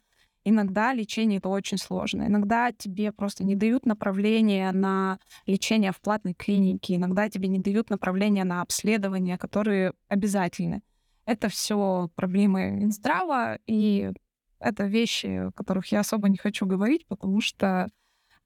иногда 0.45 0.93
лечение 0.93 1.37
это 1.37 1.49
очень 1.49 1.77
сложно. 1.77 2.23
Иногда 2.23 2.71
тебе 2.71 3.11
просто 3.11 3.43
не 3.43 3.55
дают 3.55 3.85
направление 3.85 4.71
на 4.71 5.19
лечение 5.45 5.91
в 5.91 6.01
платной 6.01 6.33
клинике, 6.33 6.95
иногда 6.95 7.29
тебе 7.29 7.47
не 7.47 7.59
дают 7.59 7.89
направление 7.89 8.43
на 8.43 8.61
обследования, 8.61 9.37
которые 9.37 9.93
обязательны. 10.07 10.81
Это 11.25 11.49
все 11.49 12.09
проблемы 12.15 12.71
Минздрава, 12.71 13.57
и 13.65 14.11
это 14.59 14.85
вещи, 14.85 15.47
о 15.47 15.51
которых 15.51 15.87
я 15.87 16.01
особо 16.01 16.29
не 16.29 16.37
хочу 16.37 16.65
говорить, 16.65 17.05
потому 17.07 17.41
что 17.41 17.89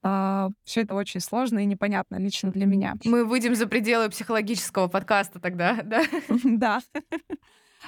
а, 0.04 0.50
все 0.62 0.82
это 0.82 0.94
очень 0.94 1.18
сложно 1.18 1.58
и 1.58 1.64
непонятно 1.64 2.20
лично 2.20 2.52
для 2.52 2.66
меня. 2.66 2.94
Мы 3.04 3.24
выйдем 3.24 3.56
за 3.56 3.66
пределы 3.66 4.08
психологического 4.08 4.86
подкаста 4.86 5.40
тогда, 5.40 5.82
да? 5.82 6.04
Да. 6.44 6.80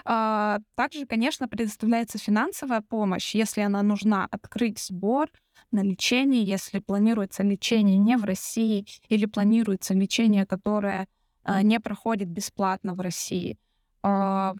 А, 0.05 0.59
также, 0.75 1.07
конечно, 1.07 1.49
предоставляется 1.49 2.19
финансовая 2.19 2.81
помощь, 2.81 3.35
если 3.35 3.61
она 3.61 3.83
нужна, 3.83 4.29
открыть 4.31 4.79
сбор 4.79 5.31
на 5.71 5.83
лечение, 5.83 6.43
если 6.43 6.79
планируется 6.79 7.43
лечение 7.43 7.99
не 7.99 8.17
в 8.17 8.25
России 8.25 8.87
или 9.09 9.27
планируется 9.27 9.95
лечение, 9.95 10.47
которое 10.47 11.07
а, 11.43 11.63
не 11.63 11.81
проходит 11.81 12.29
бесплатно 12.29 12.95
в 12.95 13.01
России. 13.01 13.59
А, 14.03 14.55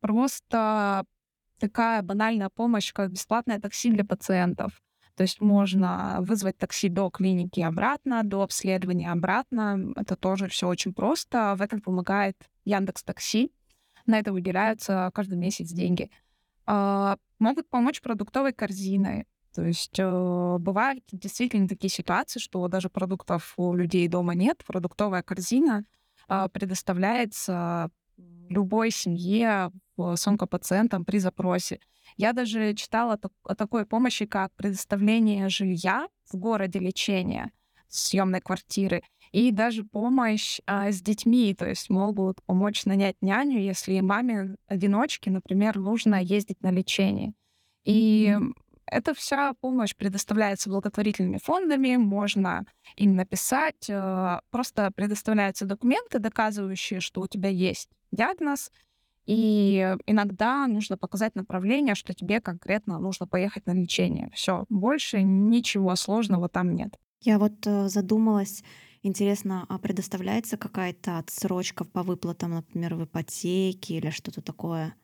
просто 0.00 1.04
такая 1.58 2.02
банальная 2.02 2.50
помощь, 2.50 2.92
как 2.92 3.12
бесплатное 3.12 3.60
такси 3.60 3.90
для 3.90 4.04
пациентов. 4.04 4.80
То 5.16 5.22
есть 5.22 5.40
можно 5.40 6.18
вызвать 6.20 6.58
такси 6.58 6.88
до 6.88 7.08
клиники 7.08 7.60
обратно, 7.60 8.24
до 8.24 8.42
обследования 8.42 9.12
обратно. 9.12 9.92
Это 9.96 10.16
тоже 10.16 10.48
все 10.48 10.66
очень 10.66 10.92
просто. 10.92 11.54
В 11.56 11.62
этом 11.62 11.80
помогает 11.80 12.36
Яндекс 12.64 13.04
Такси 13.04 13.52
на 14.06 14.18
это 14.18 14.32
выделяются 14.32 15.10
каждый 15.14 15.38
месяц 15.38 15.70
деньги. 15.70 16.10
А, 16.66 17.16
могут 17.38 17.68
помочь 17.68 18.00
продуктовой 18.00 18.52
корзиной. 18.52 19.26
То 19.54 19.64
есть 19.64 19.98
э, 19.98 20.56
бывают 20.58 21.04
действительно 21.12 21.68
такие 21.68 21.90
ситуации, 21.90 22.40
что 22.40 22.66
даже 22.66 22.88
продуктов 22.88 23.54
у 23.56 23.74
людей 23.74 24.08
дома 24.08 24.34
нет. 24.34 24.64
Продуктовая 24.66 25.22
корзина 25.22 25.84
э, 26.28 26.48
предоставляется 26.52 27.90
любой 28.48 28.90
семье 28.90 29.70
с 29.96 30.26
онкопациентом 30.26 31.04
при 31.04 31.18
запросе. 31.18 31.80
Я 32.16 32.32
даже 32.32 32.74
читала 32.74 33.18
о 33.44 33.54
такой 33.54 33.86
помощи, 33.86 34.26
как 34.26 34.52
предоставление 34.54 35.48
жилья 35.48 36.08
в 36.30 36.36
городе 36.36 36.78
лечения, 36.78 37.52
съемной 37.88 38.40
квартиры 38.40 39.02
и 39.34 39.50
даже 39.50 39.82
помощь 39.82 40.60
а, 40.64 40.92
с 40.92 41.02
детьми, 41.02 41.52
то 41.54 41.68
есть 41.68 41.90
могут 41.90 42.40
помочь 42.44 42.84
нанять 42.84 43.16
няню, 43.20 43.58
если 43.58 43.98
маме 43.98 44.54
одиночке, 44.68 45.28
например, 45.32 45.76
нужно 45.76 46.22
ездить 46.22 46.62
на 46.62 46.70
лечение. 46.70 47.34
И 47.82 48.28
mm-hmm. 48.28 48.52
эта 48.86 49.12
вся 49.12 49.54
помощь 49.54 49.96
предоставляется 49.96 50.70
благотворительными 50.70 51.38
фондами, 51.42 51.96
можно 51.96 52.64
им 52.94 53.16
написать, 53.16 53.90
э, 53.90 54.38
просто 54.50 54.92
предоставляются 54.94 55.66
документы, 55.66 56.20
доказывающие, 56.20 57.00
что 57.00 57.20
у 57.20 57.26
тебя 57.26 57.48
есть 57.48 57.90
диагноз, 58.12 58.70
и 59.26 59.96
иногда 60.06 60.64
нужно 60.68 60.96
показать 60.96 61.34
направление, 61.34 61.96
что 61.96 62.14
тебе 62.14 62.40
конкретно 62.40 63.00
нужно 63.00 63.26
поехать 63.26 63.66
на 63.66 63.72
лечение. 63.72 64.30
Все, 64.32 64.64
больше 64.68 65.22
ничего 65.22 65.96
сложного 65.96 66.48
там 66.48 66.76
нет. 66.76 66.94
Я 67.20 67.40
вот 67.40 67.66
э, 67.66 67.88
задумалась, 67.88 68.62
Интересно, 69.06 69.66
а 69.68 69.78
предоставляется 69.78 70.56
какая-то 70.56 71.18
отсрочка 71.18 71.84
по 71.84 72.02
выплатам, 72.02 72.52
например, 72.52 72.94
в 72.94 73.04
ипотеке 73.04 73.98
или 73.98 74.08
что-то 74.08 74.40
такое, 74.40 74.94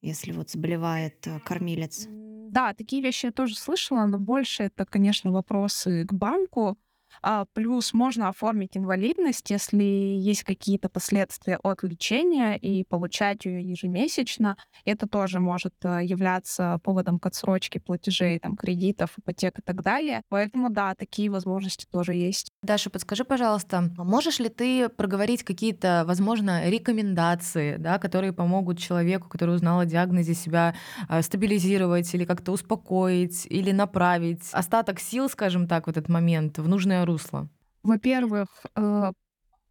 если 0.00 0.32
вот 0.32 0.48
заболевает 0.48 1.26
э, 1.26 1.38
кормилец? 1.40 2.08
Да, 2.08 2.72
такие 2.72 3.02
вещи 3.02 3.26
я 3.26 3.32
тоже 3.32 3.54
слышала, 3.56 4.06
но 4.06 4.18
больше 4.18 4.62
это, 4.62 4.86
конечно, 4.86 5.30
вопросы 5.30 6.06
к 6.06 6.12
банку. 6.14 6.78
А, 7.22 7.44
плюс 7.52 7.92
можно 7.92 8.28
оформить 8.28 8.76
инвалидность, 8.76 9.50
если 9.50 9.82
есть 9.82 10.44
какие-то 10.44 10.88
последствия 10.88 11.58
от 11.62 11.82
лечения, 11.82 12.56
и 12.56 12.84
получать 12.84 13.44
ее 13.44 13.62
ежемесячно. 13.62 14.56
Это 14.84 15.06
тоже 15.06 15.40
может 15.40 15.74
э, 15.84 16.00
являться 16.04 16.78
поводом 16.82 17.18
к 17.18 17.26
отсрочке 17.26 17.80
платежей, 17.80 18.38
там, 18.38 18.56
кредитов, 18.56 19.18
ипотек 19.18 19.58
и 19.58 19.62
так 19.62 19.82
далее. 19.82 20.22
Поэтому, 20.28 20.70
да, 20.70 20.94
такие 20.94 21.30
возможности 21.30 21.86
тоже 21.90 22.14
есть. 22.14 22.50
Даша, 22.62 22.90
подскажи, 22.90 23.24
пожалуйста, 23.24 23.90
можешь 23.96 24.38
ли 24.38 24.48
ты 24.48 24.88
проговорить 24.88 25.42
какие-то, 25.42 26.04
возможно, 26.06 26.68
рекомендации, 26.68 27.76
да, 27.76 27.98
которые 27.98 28.32
помогут 28.32 28.78
человеку, 28.78 29.28
который 29.28 29.54
узнал 29.54 29.80
о 29.80 29.86
диагнозе, 29.86 30.34
себя 30.34 30.74
э, 31.08 31.22
стабилизировать 31.22 32.12
или 32.14 32.24
как-то 32.24 32.52
успокоить, 32.52 33.46
или 33.48 33.72
направить 33.72 34.48
остаток 34.52 35.00
сил, 35.00 35.28
скажем 35.28 35.66
так, 35.66 35.86
в 35.86 35.90
этот 35.90 36.08
момент 36.08 36.58
в 36.58 36.68
нужное 36.68 36.99
русло? 37.04 37.48
Во-первых, 37.82 38.48
э, 38.76 39.12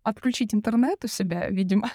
отключить 0.04 0.54
интернет 0.54 1.04
у 1.04 1.08
себя, 1.08 1.50
видимо. 1.50 1.90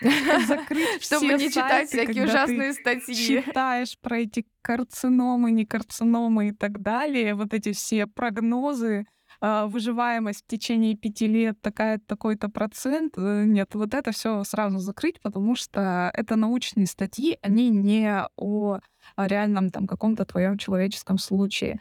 Закрыть 0.46 1.02
Чтобы 1.02 1.34
не 1.34 1.50
читать 1.50 1.88
всякие 1.88 2.24
ужасные 2.24 2.72
статьи. 2.72 3.14
Читаешь 3.14 3.98
про 3.98 4.18
эти 4.18 4.46
карциномы, 4.62 5.50
не 5.50 5.66
карциномы 5.66 6.48
и 6.48 6.52
так 6.52 6.80
далее, 6.80 7.34
вот 7.34 7.54
эти 7.54 7.72
все 7.72 8.06
прогнозы, 8.06 9.06
э, 9.40 9.66
выживаемость 9.66 10.44
в 10.44 10.46
течение 10.46 10.96
пяти 10.96 11.26
лет 11.26 11.60
такая 11.60 11.98
такой-то 11.98 12.48
процент. 12.48 13.14
Э, 13.16 13.44
нет, 13.44 13.74
вот 13.74 13.94
это 13.94 14.12
все 14.12 14.44
сразу 14.44 14.78
закрыть, 14.78 15.20
потому 15.20 15.56
что 15.56 16.10
это 16.14 16.36
научные 16.36 16.86
статьи, 16.86 17.38
они 17.42 17.70
не 17.70 18.26
о 18.36 18.78
реальном 19.16 19.70
там 19.70 19.86
каком-то 19.86 20.24
твоем 20.24 20.58
человеческом 20.58 21.18
случае. 21.18 21.80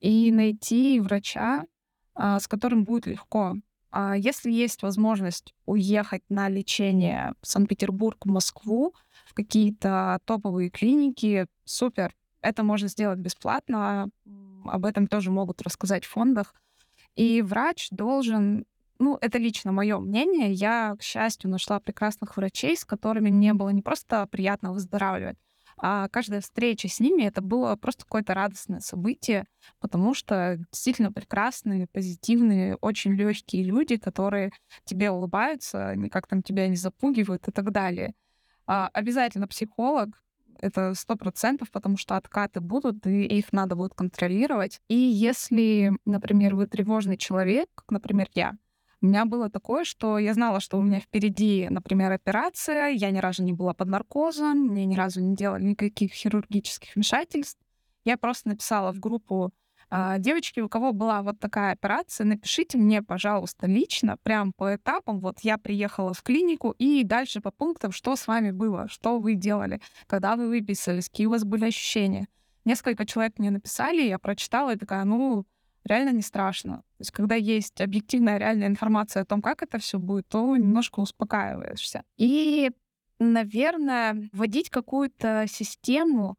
и 0.00 0.32
найти 0.32 0.98
врача, 0.98 1.66
с 2.16 2.46
которым 2.48 2.84
будет 2.84 3.06
легко. 3.06 3.56
А 3.92 4.16
если 4.16 4.50
есть 4.50 4.82
возможность 4.82 5.54
уехать 5.66 6.22
на 6.28 6.48
лечение 6.48 7.34
в 7.40 7.46
Санкт-Петербург, 7.46 8.18
в 8.24 8.28
Москву, 8.28 8.94
в 9.26 9.34
какие-то 9.34 10.20
топовые 10.24 10.70
клиники, 10.70 11.46
супер. 11.64 12.14
Это 12.40 12.62
можно 12.62 12.88
сделать 12.88 13.18
бесплатно. 13.18 14.08
Об 14.64 14.84
этом 14.84 15.06
тоже 15.06 15.30
могут 15.30 15.62
рассказать 15.62 16.04
в 16.04 16.08
фондах. 16.08 16.54
И 17.16 17.42
врач 17.42 17.88
должен 17.90 18.64
ну, 19.00 19.16
это 19.20 19.38
лично 19.38 19.72
мое 19.72 19.98
мнение. 19.98 20.52
Я, 20.52 20.94
к 20.98 21.02
счастью, 21.02 21.50
нашла 21.50 21.80
прекрасных 21.80 22.36
врачей, 22.36 22.76
с 22.76 22.84
которыми 22.84 23.30
мне 23.30 23.54
было 23.54 23.70
не 23.70 23.80
просто 23.80 24.26
приятно 24.26 24.72
выздоравливать, 24.72 25.38
а 25.82 26.08
каждая 26.08 26.40
встреча 26.40 26.88
с 26.88 27.00
ними 27.00 27.22
это 27.22 27.40
было 27.40 27.74
просто 27.76 28.04
какое-то 28.04 28.34
радостное 28.34 28.80
событие, 28.80 29.46
потому 29.80 30.14
что 30.14 30.58
действительно 30.70 31.12
прекрасные, 31.12 31.86
позитивные, 31.86 32.76
очень 32.76 33.14
легкие 33.14 33.64
люди, 33.64 33.96
которые 33.96 34.52
тебе 34.84 35.10
улыбаются, 35.10 35.94
никак 35.96 36.26
там 36.26 36.42
тебя 36.42 36.68
не 36.68 36.76
запугивают 36.76 37.48
и 37.48 37.50
так 37.50 37.72
далее. 37.72 38.14
А 38.66 38.88
обязательно 38.92 39.48
психолог, 39.48 40.10
это 40.60 40.92
сто 40.94 41.16
процентов, 41.16 41.70
потому 41.70 41.96
что 41.96 42.16
откаты 42.16 42.60
будут, 42.60 43.06
и 43.06 43.24
их 43.24 43.52
надо 43.52 43.74
будет 43.74 43.94
контролировать. 43.94 44.80
И 44.88 44.94
если, 44.94 45.92
например, 46.04 46.54
вы 46.54 46.66
тревожный 46.66 47.16
человек, 47.16 47.68
как, 47.74 47.90
например, 47.90 48.28
я, 48.34 48.52
у 49.02 49.06
меня 49.06 49.24
было 49.24 49.48
такое, 49.48 49.84
что 49.84 50.18
я 50.18 50.34
знала, 50.34 50.60
что 50.60 50.78
у 50.78 50.82
меня 50.82 51.00
впереди, 51.00 51.68
например, 51.70 52.12
операция, 52.12 52.88
я 52.88 53.10
ни 53.10 53.18
разу 53.18 53.42
не 53.42 53.52
была 53.52 53.72
под 53.72 53.88
наркозом, 53.88 54.58
мне 54.58 54.84
ни 54.84 54.94
разу 54.94 55.20
не 55.20 55.34
делали 55.34 55.64
никаких 55.64 56.12
хирургических 56.12 56.94
вмешательств. 56.94 57.60
Я 58.04 58.18
просто 58.18 58.50
написала 58.50 58.92
в 58.92 59.00
группу 59.00 59.52
«А, 59.88 60.18
девочки, 60.18 60.60
у 60.60 60.68
кого 60.68 60.92
была 60.92 61.22
вот 61.22 61.40
такая 61.40 61.72
операция, 61.72 62.24
напишите 62.24 62.78
мне, 62.78 63.02
пожалуйста, 63.02 63.66
лично, 63.66 64.16
прям 64.22 64.52
по 64.52 64.76
этапам. 64.76 65.18
Вот 65.20 65.40
я 65.40 65.58
приехала 65.58 66.14
в 66.14 66.22
клинику 66.22 66.74
и 66.78 67.02
дальше 67.02 67.40
по 67.40 67.50
пунктам, 67.50 67.90
что 67.92 68.14
с 68.14 68.28
вами 68.28 68.52
было, 68.52 68.86
что 68.88 69.18
вы 69.18 69.34
делали, 69.34 69.80
когда 70.06 70.36
вы 70.36 70.48
выписались, 70.48 71.08
какие 71.08 71.26
у 71.26 71.30
вас 71.30 71.44
были 71.44 71.64
ощущения. 71.64 72.28
Несколько 72.64 73.06
человек 73.06 73.38
мне 73.38 73.50
написали, 73.50 74.02
я 74.02 74.18
прочитала 74.18 74.74
и 74.74 74.78
такая, 74.78 75.04
ну, 75.04 75.44
реально 75.84 76.10
не 76.10 76.22
страшно. 76.22 76.78
То 76.78 77.00
есть, 77.00 77.10
когда 77.10 77.34
есть 77.34 77.80
объективная, 77.80 78.38
реальная 78.38 78.68
информация 78.68 79.22
о 79.22 79.26
том, 79.26 79.42
как 79.42 79.62
это 79.62 79.78
все 79.78 79.98
будет, 79.98 80.28
то 80.28 80.56
немножко 80.56 81.00
успокаиваешься. 81.00 82.04
И, 82.16 82.70
наверное, 83.18 84.28
вводить 84.32 84.70
какую-то 84.70 85.46
систему, 85.48 86.36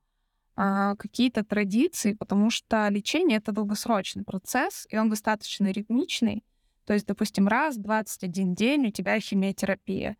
а, 0.55 0.95
какие-то 0.95 1.43
традиции, 1.43 2.13
потому 2.13 2.50
что 2.50 2.88
лечение 2.89 3.38
это 3.38 3.51
долгосрочный 3.51 4.24
процесс, 4.24 4.86
и 4.89 4.98
он 4.98 5.10
достаточно 5.10 5.67
ритмичный. 5.71 6.43
То 6.86 6.93
есть, 6.93 7.05
допустим, 7.05 7.48
раз 7.48 7.77
в 7.77 7.81
21 7.81 8.53
день 8.53 8.88
у 8.88 8.91
тебя 8.91 9.19
химиотерапия. 9.19 10.17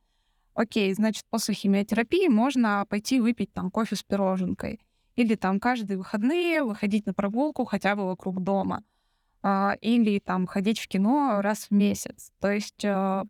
Окей, 0.54 0.94
значит, 0.94 1.26
после 1.30 1.54
химиотерапии 1.54 2.28
можно 2.28 2.86
пойти 2.90 3.20
выпить 3.20 3.54
там 3.54 3.72
кофе 3.72 3.96
с 3.96 4.04
пироженкой. 4.04 4.80
Или 5.16 5.36
там 5.36 5.60
каждые 5.60 5.98
выходные 5.98 6.64
выходить 6.64 7.06
на 7.06 7.14
прогулку 7.14 7.66
хотя 7.66 7.96
бы 7.96 8.06
вокруг 8.06 8.42
дома. 8.42 8.84
А, 9.44 9.76
или 9.82 10.20
там 10.20 10.46
ходить 10.46 10.80
в 10.80 10.88
кино 10.88 11.42
раз 11.42 11.68
в 11.70 11.72
месяц. 11.72 12.32
То 12.40 12.52
есть 12.52 12.86
а, 12.86 13.24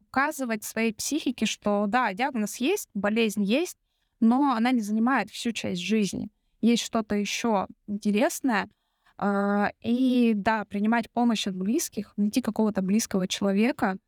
указывать 0.00 0.62
своей 0.62 0.92
психике, 0.92 1.46
что 1.46 1.86
да, 1.88 2.12
диагноз 2.14 2.56
есть, 2.56 2.88
болезнь 2.94 3.42
есть, 3.42 3.76
но 4.20 4.52
она 4.52 4.70
не 4.70 4.80
занимает 4.80 5.30
всю 5.30 5.52
часть 5.52 5.80
жизни. 5.80 6.30
Есть 6.60 6.84
что-то 6.84 7.16
еще 7.16 7.66
интересное. 7.88 8.68
А, 9.16 9.72
и 9.80 10.32
да, 10.34 10.64
принимать 10.64 11.10
помощь 11.10 11.48
от 11.48 11.56
близких, 11.56 12.12
найти 12.16 12.40
какого-то 12.40 12.82
близкого 12.82 13.26
человека, 13.26 13.98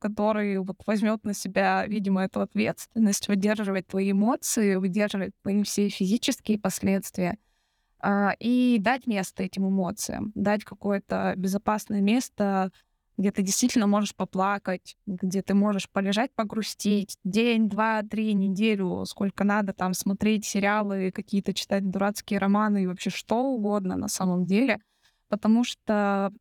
который 0.00 0.58
вот 0.58 0.82
возьмет 0.84 1.22
на 1.22 1.32
себя, 1.32 1.86
видимо, 1.86 2.24
эту 2.24 2.40
ответственность, 2.40 3.28
выдерживать 3.28 3.86
твои 3.86 4.10
эмоции, 4.10 4.74
выдерживать 4.74 5.30
твои 5.42 5.62
все 5.62 5.88
физические 5.90 6.58
последствия 6.58 7.30
а, 7.32 7.47
и 8.40 8.78
дать 8.80 9.06
место 9.06 9.42
этим 9.42 9.68
эмоциям, 9.68 10.32
дать 10.34 10.64
какое-то 10.64 11.34
безопасное 11.36 12.00
место, 12.00 12.70
где 13.16 13.32
ты 13.32 13.42
действительно 13.42 13.88
можешь 13.88 14.14
поплакать, 14.14 14.96
где 15.06 15.42
ты 15.42 15.52
можешь 15.52 15.90
полежать, 15.90 16.30
погрустить 16.34 17.18
день, 17.24 17.68
два, 17.68 18.02
три, 18.02 18.32
неделю, 18.32 19.04
сколько 19.06 19.42
надо 19.42 19.72
там 19.72 19.92
смотреть 19.92 20.44
сериалы, 20.44 21.10
какие-то 21.10 21.52
читать 21.52 21.90
дурацкие 21.90 22.38
романы 22.38 22.84
и 22.84 22.86
вообще 22.86 23.10
что 23.10 23.42
угодно 23.42 23.96
на 23.96 24.08
самом 24.08 24.46
деле, 24.46 24.80
потому 25.28 25.64
что 25.64 26.32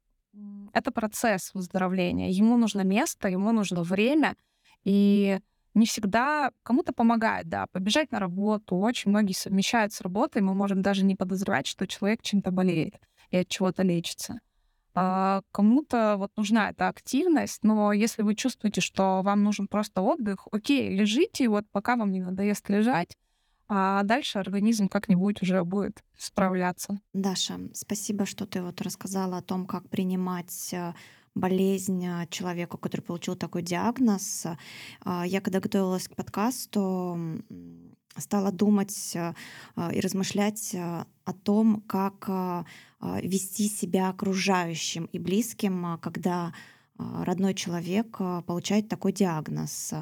это 0.72 0.92
процесс 0.92 1.52
выздоровления. 1.56 2.30
Ему 2.30 2.58
нужно 2.58 2.82
место, 2.82 3.28
ему 3.28 3.52
нужно 3.52 3.82
время, 3.82 4.36
и 4.84 5.40
не 5.78 5.86
всегда 5.86 6.52
кому-то 6.64 6.94
помогает, 6.94 7.48
да, 7.48 7.68
побежать 7.68 8.12
на 8.12 8.20
работу. 8.20 8.76
Очень 8.76 9.12
многие 9.12 9.34
совмещают 9.34 9.94
с 9.94 10.02
работой, 10.02 10.42
мы 10.42 10.54
можем 10.54 10.82
даже 10.82 11.06
не 11.06 11.16
подозревать, 11.16 11.68
что 11.68 11.88
человек 11.88 12.22
чем-то 12.22 12.52
болеет 12.52 12.96
и 13.32 13.38
от 13.38 13.48
чего-то 13.48 13.84
лечится. 13.84 14.40
А 15.00 15.42
кому-то 15.52 16.16
вот 16.18 16.32
нужна 16.36 16.72
эта 16.72 16.88
активность, 16.88 17.60
но 17.62 17.94
если 17.94 18.24
вы 18.24 18.34
чувствуете, 18.34 18.82
что 18.82 19.22
вам 19.22 19.44
нужен 19.44 19.68
просто 19.68 20.02
отдых, 20.02 20.48
окей, 20.52 20.90
лежите, 20.90 21.48
вот 21.50 21.66
пока 21.72 21.96
вам 21.96 22.12
не 22.12 22.22
надоест 22.22 22.68
лежать, 22.70 23.16
а 23.70 24.02
дальше 24.04 24.40
организм 24.40 24.88
как-нибудь 24.88 25.42
уже 25.44 25.64
будет 25.64 26.04
справляться. 26.18 27.00
Даша, 27.14 27.60
спасибо, 27.74 28.26
что 28.26 28.48
ты 28.48 28.64
вот 28.64 28.82
рассказала 28.82 29.38
о 29.38 29.42
том, 29.42 29.68
как 29.68 29.88
принимать 29.90 30.74
э, 30.74 30.94
болезнь 31.38 32.06
а, 32.06 32.26
человеку, 32.28 32.78
который 32.78 33.02
получил 33.02 33.36
такой 33.36 33.62
диагноз. 33.62 34.46
А, 35.02 35.26
я 35.26 35.42
когда 35.42 35.60
готовилась 35.60 36.08
к 36.08 36.16
подкасту, 36.16 37.20
стала 38.18 38.52
думать 38.52 39.16
а, 39.16 39.34
и 39.94 40.00
размышлять 40.00 40.76
о 40.76 41.34
том, 41.44 41.84
как 41.88 42.30
вести 43.22 43.68
себя 43.68 44.10
окружающим 44.10 45.06
и 45.12 45.20
близким, 45.20 46.00
когда 46.02 46.54
родной 46.98 47.54
человек 47.54 48.18
получает 48.48 48.90
такой 48.90 49.12
диагноз. 49.12 49.94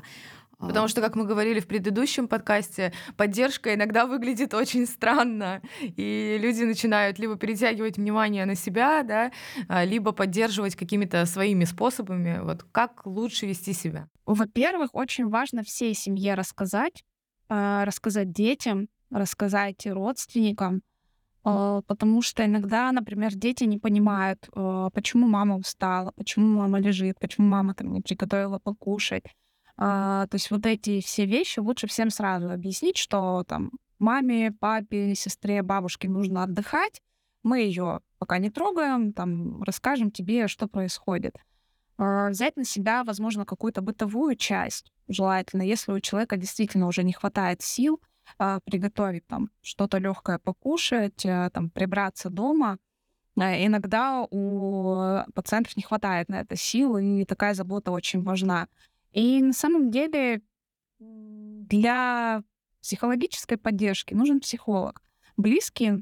Потому 0.59 0.87
что, 0.87 1.01
как 1.01 1.15
мы 1.15 1.25
говорили 1.25 1.59
в 1.59 1.67
предыдущем 1.67 2.27
подкасте, 2.27 2.93
поддержка 3.17 3.73
иногда 3.73 4.05
выглядит 4.05 4.53
очень 4.53 4.85
странно, 4.85 5.61
и 5.81 6.37
люди 6.39 6.63
начинают 6.63 7.19
либо 7.19 7.35
перетягивать 7.35 7.97
внимание 7.97 8.45
на 8.45 8.55
себя, 8.55 9.03
да, 9.03 9.31
а, 9.67 9.83
либо 9.83 10.11
поддерживать 10.11 10.75
какими-то 10.75 11.25
своими 11.25 11.65
способами. 11.65 12.39
Вот 12.41 12.63
как 12.71 13.05
лучше 13.05 13.45
вести 13.45 13.73
себя? 13.73 14.07
Во-первых, 14.25 14.89
очень 14.93 15.27
важно 15.27 15.63
всей 15.63 15.93
семье 15.93 16.35
рассказать, 16.35 17.03
а, 17.49 17.85
рассказать 17.85 18.31
детям, 18.31 18.87
рассказать 19.11 19.85
родственникам, 19.85 20.81
а, 21.43 21.81
потому 21.81 22.21
что 22.21 22.45
иногда, 22.45 22.91
например, 22.91 23.35
дети 23.35 23.65
не 23.65 23.77
понимают, 23.77 24.49
почему 24.93 25.27
мама 25.27 25.57
устала, 25.57 26.11
почему 26.15 26.57
мама 26.59 26.79
лежит, 26.79 27.19
почему 27.19 27.47
мама 27.47 27.75
там 27.75 27.91
не 27.93 28.01
приготовила 28.01 28.59
покушать 28.59 29.25
а, 29.77 30.27
то 30.27 30.35
есть 30.35 30.51
вот 30.51 30.65
эти 30.65 31.01
все 31.01 31.25
вещи 31.25 31.59
лучше 31.59 31.87
всем 31.87 32.09
сразу 32.09 32.49
объяснить, 32.49 32.97
что 32.97 33.43
там 33.47 33.71
маме, 33.99 34.51
папе, 34.51 35.15
сестре, 35.15 35.61
бабушке 35.61 36.07
нужно 36.07 36.43
отдыхать, 36.43 37.01
мы 37.43 37.59
ее 37.59 37.99
пока 38.17 38.37
не 38.37 38.49
трогаем, 38.49 39.13
там 39.13 39.61
расскажем 39.63 40.11
тебе, 40.11 40.47
что 40.47 40.67
происходит. 40.67 41.35
А, 41.97 42.29
взять 42.29 42.55
на 42.55 42.63
себя, 42.63 43.03
возможно, 43.03 43.45
какую-то 43.45 43.81
бытовую 43.81 44.35
часть, 44.35 44.91
желательно, 45.07 45.61
если 45.61 45.91
у 45.91 45.99
человека 45.99 46.37
действительно 46.37 46.87
уже 46.87 47.03
не 47.03 47.13
хватает 47.13 47.61
сил, 47.61 48.01
а, 48.37 48.59
приготовить 48.61 49.27
там 49.27 49.49
что-то 49.61 49.97
легкое 49.97 50.39
покушать, 50.39 51.25
там 51.53 51.69
прибраться 51.69 52.29
дома. 52.29 52.77
Иногда 53.35 54.25
у 54.31 55.23
пациентов 55.33 55.75
не 55.75 55.83
хватает 55.83 56.29
на 56.29 56.39
это 56.39 56.55
сил, 56.55 56.97
и 56.97 57.25
такая 57.25 57.53
забота 57.53 57.91
очень 57.91 58.23
важна. 58.23 58.69
И 59.15 59.41
на 59.41 59.53
самом 59.53 59.91
деле 59.91 60.41
для 60.99 62.43
психологической 62.81 63.57
поддержки 63.57 64.13
нужен 64.13 64.41
психолог. 64.41 65.01
Близкие, 65.37 66.01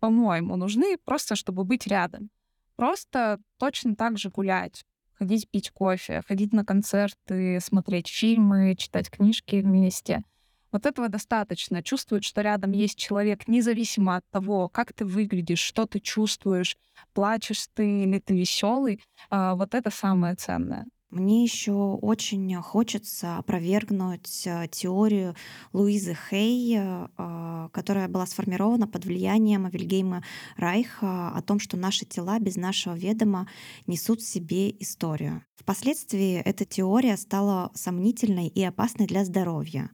по-моему, 0.00 0.56
нужны 0.56 0.96
просто, 1.04 1.36
чтобы 1.36 1.64
быть 1.64 1.86
рядом. 1.86 2.30
Просто 2.76 3.38
точно 3.58 3.94
так 3.94 4.16
же 4.16 4.30
гулять, 4.30 4.82
ходить 5.12 5.48
пить 5.50 5.70
кофе, 5.72 6.22
ходить 6.26 6.54
на 6.54 6.64
концерты, 6.64 7.60
смотреть 7.60 8.08
фильмы, 8.08 8.74
читать 8.76 9.10
книжки 9.10 9.56
вместе. 9.56 10.24
Вот 10.72 10.86
этого 10.86 11.10
достаточно. 11.10 11.82
Чувствовать, 11.82 12.24
что 12.24 12.40
рядом 12.40 12.72
есть 12.72 12.98
человек, 12.98 13.46
независимо 13.46 14.16
от 14.16 14.24
того, 14.30 14.70
как 14.70 14.94
ты 14.94 15.04
выглядишь, 15.04 15.60
что 15.60 15.86
ты 15.86 16.00
чувствуешь, 16.00 16.78
плачешь 17.12 17.68
ты 17.74 18.04
или 18.04 18.18
ты 18.20 18.34
веселый, 18.34 19.02
а, 19.28 19.54
вот 19.54 19.74
это 19.74 19.90
самое 19.90 20.34
ценное. 20.34 20.86
Мне 21.14 21.44
еще 21.44 21.72
очень 21.72 22.52
хочется 22.56 23.36
опровергнуть 23.36 24.42
э, 24.46 24.66
теорию 24.68 25.36
Луизы 25.72 26.16
Хей, 26.28 26.76
э, 26.76 27.68
которая 27.72 28.08
была 28.08 28.26
сформирована 28.26 28.88
под 28.88 29.04
влиянием 29.04 29.68
Вильгейма 29.68 30.24
Райха 30.56 31.28
о 31.28 31.40
том, 31.40 31.60
что 31.60 31.76
наши 31.76 32.04
тела 32.04 32.40
без 32.40 32.56
нашего 32.56 32.94
ведома 32.94 33.46
несут 33.86 34.22
в 34.22 34.28
себе 34.28 34.70
историю. 34.80 35.44
Впоследствии 35.54 36.34
эта 36.34 36.64
теория 36.64 37.16
стала 37.16 37.70
сомнительной 37.74 38.48
и 38.48 38.64
опасной 38.64 39.06
для 39.06 39.24
здоровья. 39.24 39.90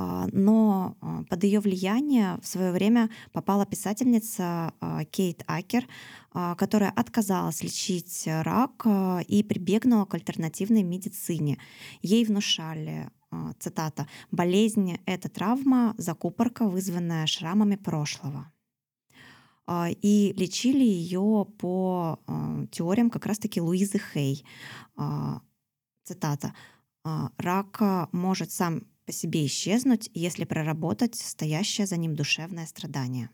А, 0.00 0.28
но 0.30 0.96
а, 1.00 1.24
под 1.24 1.42
ее 1.42 1.58
влияние 1.58 2.38
в 2.40 2.46
свое 2.46 2.70
время 2.70 3.10
попала 3.32 3.66
писательница 3.66 4.72
а, 4.80 5.04
Кейт 5.04 5.42
Акер, 5.48 5.86
которая 6.56 6.90
отказалась 6.90 7.64
лечить 7.64 8.24
рак 8.26 8.86
и 9.26 9.42
прибегнула 9.42 10.04
к 10.04 10.14
альтернативной 10.14 10.82
медицине. 10.84 11.58
Ей 12.00 12.24
внушали, 12.24 13.10
цитата, 13.58 14.06
«болезнь— 14.30 14.98
это 15.06 15.30
травма, 15.30 15.94
закупорка, 15.96 16.68
вызванная 16.68 17.26
шрамами 17.26 17.76
прошлого». 17.76 18.52
И 20.02 20.34
лечили 20.36 20.84
ее 20.84 21.46
по 21.58 22.20
теориям 22.70 23.10
как 23.10 23.26
раз-таки 23.26 23.60
Луизы 23.60 23.98
Хей. 23.98 24.44
Цитата. 26.04 26.54
«Рак 27.38 28.12
может 28.12 28.52
сам 28.52 28.82
по 29.08 29.12
себе 29.12 29.46
исчезнуть, 29.46 30.10
если 30.12 30.44
проработать 30.44 31.14
стоящее 31.14 31.86
за 31.86 31.96
ним 31.96 32.14
душевное 32.14 32.66
страдание. 32.66 33.30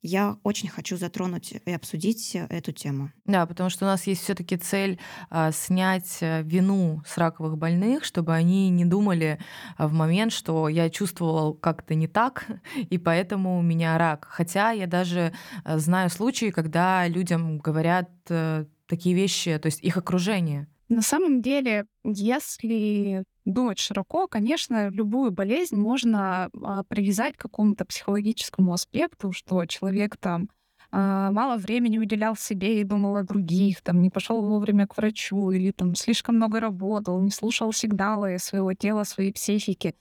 Я 0.00 0.38
очень 0.42 0.70
хочу 0.70 0.96
затронуть 0.96 1.52
и 1.66 1.70
обсудить 1.70 2.34
эту 2.34 2.72
тему. 2.72 3.12
Да, 3.26 3.44
потому 3.44 3.68
что 3.68 3.84
у 3.84 3.88
нас 3.88 4.06
есть 4.06 4.22
все-таки 4.22 4.56
цель 4.56 4.98
а, 5.28 5.52
снять 5.52 6.16
э, 6.22 6.40
вину 6.42 7.02
с 7.06 7.18
раковых 7.18 7.58
больных, 7.58 8.04
чтобы 8.04 8.32
они 8.32 8.70
не 8.70 8.86
думали 8.86 9.38
а, 9.76 9.86
в 9.86 9.92
момент, 9.92 10.32
что 10.32 10.70
я 10.70 10.88
чувствовал 10.88 11.52
как-то 11.52 11.94
не 11.94 12.08
так, 12.08 12.46
и 12.76 12.96
поэтому 12.96 13.58
у 13.58 13.62
меня 13.62 13.98
рак. 13.98 14.26
Хотя 14.30 14.70
я 14.70 14.86
даже 14.86 15.34
а, 15.62 15.76
знаю 15.78 16.08
случаи, 16.08 16.50
когда 16.50 17.06
людям 17.06 17.58
говорят 17.58 18.08
а, 18.30 18.64
такие 18.86 19.14
вещи, 19.14 19.58
то 19.58 19.66
есть 19.66 19.82
их 19.82 19.98
окружение. 19.98 20.68
На 20.88 21.02
самом 21.02 21.42
деле, 21.42 21.84
если 22.02 23.24
думать 23.44 23.78
широко, 23.78 24.26
конечно, 24.28 24.90
любую 24.90 25.32
болезнь 25.32 25.76
можно 25.76 26.50
а, 26.62 26.84
привязать 26.84 27.36
к 27.36 27.40
какому-то 27.40 27.84
психологическому 27.84 28.72
аспекту, 28.72 29.32
что 29.32 29.64
человек 29.66 30.16
там 30.16 30.48
а, 30.92 31.30
мало 31.30 31.56
времени 31.56 31.98
уделял 31.98 32.36
себе 32.36 32.80
и 32.80 32.84
думал 32.84 33.16
о 33.16 33.22
других, 33.22 33.80
там 33.82 34.02
не 34.02 34.10
пошел 34.10 34.42
вовремя 34.42 34.86
к 34.86 34.96
врачу 34.96 35.50
или 35.50 35.70
там 35.70 35.94
слишком 35.94 36.36
много 36.36 36.60
работал, 36.60 37.20
не 37.20 37.30
слушал 37.30 37.72
сигналы 37.72 38.38
своего 38.38 38.74
тела, 38.74 39.04
своей 39.04 39.32
психики. 39.32 39.94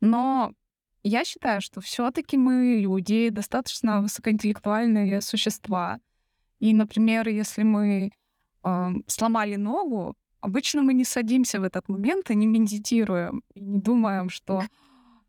Но 0.00 0.52
я 1.04 1.24
считаю, 1.24 1.60
что 1.60 1.80
все-таки 1.80 2.36
мы 2.36 2.78
люди 2.80 3.28
достаточно 3.28 4.02
высокоинтеллектуальные 4.02 5.20
существа. 5.20 5.98
И, 6.58 6.74
например, 6.74 7.28
если 7.28 7.62
мы 7.62 8.10
э, 8.64 8.88
сломали 9.06 9.56
ногу, 9.56 10.16
Обычно 10.42 10.82
мы 10.82 10.92
не 10.92 11.04
садимся 11.04 11.60
в 11.60 11.62
этот 11.62 11.88
момент 11.88 12.28
и 12.30 12.34
не 12.34 12.48
медитируем, 12.48 13.44
и 13.54 13.60
не 13.60 13.78
думаем, 13.78 14.28
что 14.28 14.62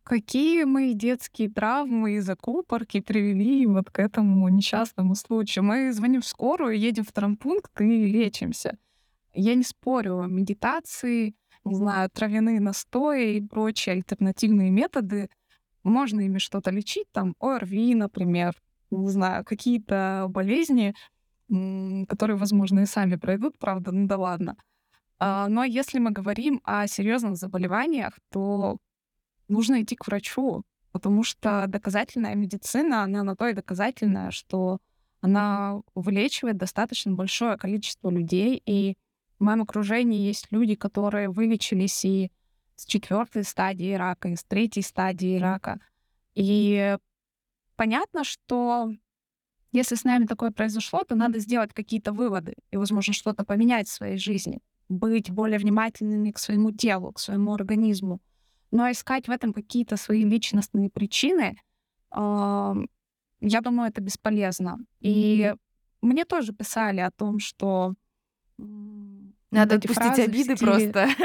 какие 0.03 0.63
мои 0.63 0.95
детские 0.95 1.51
травмы 1.51 2.13
и 2.13 2.19
закупорки 2.19 2.99
привели 2.99 3.67
вот 3.67 3.91
к 3.91 3.99
этому 3.99 4.49
несчастному 4.49 5.13
случаю. 5.13 5.65
Мы 5.65 5.93
звоним 5.93 6.21
в 6.21 6.25
скорую, 6.27 6.79
едем 6.79 7.03
в 7.03 7.11
травмпункт 7.11 7.79
и 7.79 8.05
лечимся. 8.07 8.79
Я 9.35 9.53
не 9.53 9.63
спорю, 9.63 10.23
медитации, 10.23 11.35
не 11.63 11.75
знаю, 11.75 12.09
травяные 12.09 12.59
настои 12.59 13.37
и 13.37 13.47
прочие 13.47 13.93
альтернативные 13.93 14.71
методы, 14.71 15.29
можно 15.83 16.21
ими 16.21 16.39
что-то 16.39 16.71
лечить, 16.71 17.11
там 17.11 17.35
ОРВИ, 17.39 17.93
например, 17.93 18.55
не 18.89 19.09
знаю, 19.09 19.45
какие-то 19.45 20.25
болезни, 20.29 20.95
которые, 22.07 22.37
возможно, 22.37 22.79
и 22.79 22.85
сами 22.87 23.15
пройдут, 23.15 23.59
правда, 23.59 23.91
ну 23.91 24.07
да 24.07 24.17
ладно— 24.17 24.57
но 25.19 25.63
если 25.63 25.99
мы 25.99 26.11
говорим 26.11 26.61
о 26.63 26.87
серьезных 26.87 27.37
заболеваниях, 27.37 28.17
то 28.29 28.77
нужно 29.47 29.81
идти 29.81 29.95
к 29.95 30.07
врачу, 30.07 30.63
потому 30.91 31.23
что 31.23 31.65
доказательная 31.67 32.35
медицина, 32.35 33.03
она 33.03 33.23
на 33.23 33.35
то 33.35 33.47
и 33.47 33.53
доказательная, 33.53 34.31
что 34.31 34.79
она 35.21 35.81
вылечивает 35.95 36.57
достаточно 36.57 37.13
большое 37.13 37.57
количество 37.57 38.09
людей. 38.09 38.61
И 38.65 38.95
в 39.39 39.43
моем 39.43 39.61
окружении 39.61 40.19
есть 40.19 40.47
люди, 40.51 40.75
которые 40.75 41.29
вылечились 41.29 42.03
и 42.03 42.31
с 42.75 42.85
четвертой 42.85 43.43
стадии 43.43 43.93
рака, 43.93 44.29
и 44.29 44.35
с 44.35 44.43
третьей 44.43 44.83
стадии 44.83 45.39
рака. 45.39 45.79
И 46.35 46.97
понятно, 47.75 48.23
что 48.23 48.91
если 49.71 49.95
с 49.95 50.03
нами 50.03 50.25
такое 50.25 50.51
произошло, 50.51 51.03
то 51.03 51.15
надо 51.15 51.39
сделать 51.39 51.73
какие-то 51.73 52.11
выводы 52.11 52.55
и, 52.71 52.77
возможно, 52.77 53.13
что-то 53.13 53.45
поменять 53.45 53.87
в 53.87 53.93
своей 53.93 54.17
жизни 54.17 54.59
быть 54.89 55.31
более 55.31 55.59
внимательными 55.59 56.31
к 56.31 56.39
своему 56.39 56.71
телу, 56.71 57.11
к 57.11 57.19
своему 57.19 57.53
организму. 57.53 58.19
Но 58.71 58.89
искать 58.89 59.27
в 59.27 59.31
этом 59.31 59.53
какие-то 59.53 59.97
свои 59.97 60.23
личностные 60.23 60.89
причины, 60.89 61.57
э, 62.15 62.75
я 63.41 63.61
думаю, 63.61 63.89
это 63.89 64.01
бесполезно. 64.01 64.79
И 64.99 65.53
мне 66.01 66.25
тоже 66.25 66.53
писали 66.53 67.01
о 67.01 67.11
том, 67.11 67.39
что 67.39 67.93
надо 68.57 69.75
отпустить 69.75 70.19
обиды 70.19 70.55
стиле, 70.55 70.57
просто. 70.57 71.07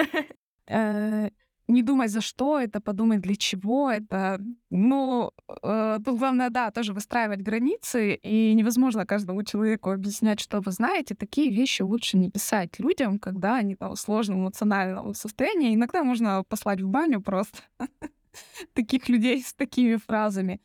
Э, 0.71 1.31
не 1.69 1.83
думать, 1.83 2.11
за 2.11 2.21
что 2.21 2.59
это, 2.59 2.81
подумать, 2.81 3.21
для 3.21 3.37
чего 3.37 3.91
это. 3.91 4.41
Ну, 4.71 5.33
э, 5.63 5.99
тут 6.05 6.19
главное, 6.19 6.51
да, 6.51 6.71
тоже 6.71 6.95
выстраивать 6.95 7.43
границы, 7.43 8.15
и 8.15 8.55
невозможно 8.55 9.07
каждому 9.07 9.43
человеку 9.43 9.91
объяснять, 9.91 10.41
что 10.41 10.61
вы 10.61 10.73
знаете. 10.73 11.15
Такие 11.15 11.51
вещи 11.51 11.83
лучше 11.83 12.17
не 12.17 12.31
писать 12.31 12.79
людям, 12.79 13.19
когда 13.19 13.57
они 13.57 13.77
там 13.77 13.95
в 13.95 14.01
сложном 14.01 14.41
эмоциональном 14.41 15.15
состоянии. 15.15 15.75
Иногда 15.75 16.03
можно 16.03 16.43
послать 16.49 16.81
в 16.81 16.89
баню 16.89 17.21
просто 17.21 17.59
таких 18.73 19.09
людей 19.09 19.43
с 19.43 19.53
такими 19.53 19.97
фразами. 19.97 20.61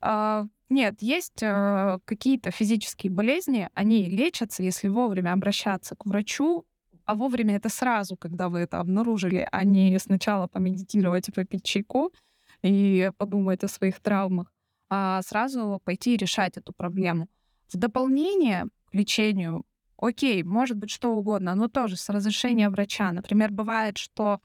А, 0.00 0.46
нет, 0.68 1.00
есть 1.00 1.42
э, 1.42 1.98
какие-то 2.04 2.50
физические 2.50 3.10
болезни, 3.10 3.70
они 3.74 4.04
лечатся, 4.04 4.62
если 4.62 4.88
вовремя 4.88 5.32
обращаться 5.32 5.96
к 5.96 6.04
врачу, 6.04 6.66
а 7.08 7.14
вовремя 7.14 7.56
это 7.56 7.70
сразу, 7.70 8.18
когда 8.18 8.50
вы 8.50 8.58
это 8.58 8.80
обнаружили, 8.80 9.48
а 9.50 9.64
не 9.64 9.98
сначала 9.98 10.46
помедитировать 10.46 11.26
и 11.28 11.32
попить 11.32 11.64
чайку 11.64 12.12
и 12.62 13.10
подумать 13.16 13.64
о 13.64 13.68
своих 13.68 13.98
травмах, 14.00 14.52
а 14.90 15.22
сразу 15.22 15.80
пойти 15.84 16.18
решать 16.18 16.58
эту 16.58 16.74
проблему. 16.74 17.30
В 17.68 17.78
дополнение 17.78 18.66
к 18.90 18.94
лечению, 18.94 19.64
окей, 19.96 20.42
может 20.42 20.76
быть 20.76 20.90
что 20.90 21.16
угодно, 21.16 21.54
но 21.54 21.68
тоже 21.68 21.96
с 21.96 22.10
разрешения 22.10 22.68
врача. 22.68 23.10
Например, 23.10 23.50
бывает, 23.52 23.96
что 23.96 24.42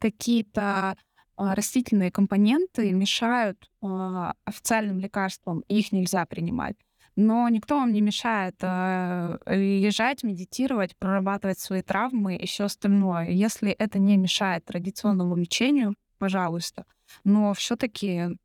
какие-то 0.00 0.96
а, 1.36 1.54
растительные 1.54 2.10
компоненты 2.10 2.90
мешают 2.90 3.70
а, 3.82 4.34
официальным 4.44 4.98
лекарствам, 4.98 5.60
и 5.68 5.78
их 5.78 5.92
нельзя 5.92 6.26
принимать 6.26 6.76
но 7.16 7.48
никто 7.48 7.76
вам 7.76 7.92
не 7.92 8.00
мешает 8.00 8.56
э, 8.62 9.38
лежать, 9.46 10.22
медитировать, 10.22 10.96
прорабатывать 10.96 11.58
свои 11.58 11.82
травмы 11.82 12.36
и 12.36 12.46
все 12.46 12.64
остальное. 12.64 13.30
Если 13.30 13.70
это 13.70 13.98
не 13.98 14.16
мешает 14.16 14.64
традиционному 14.64 15.36
лечению, 15.36 15.94
пожалуйста. 16.18 16.84
Но 17.24 17.52
все-таки 17.54 18.36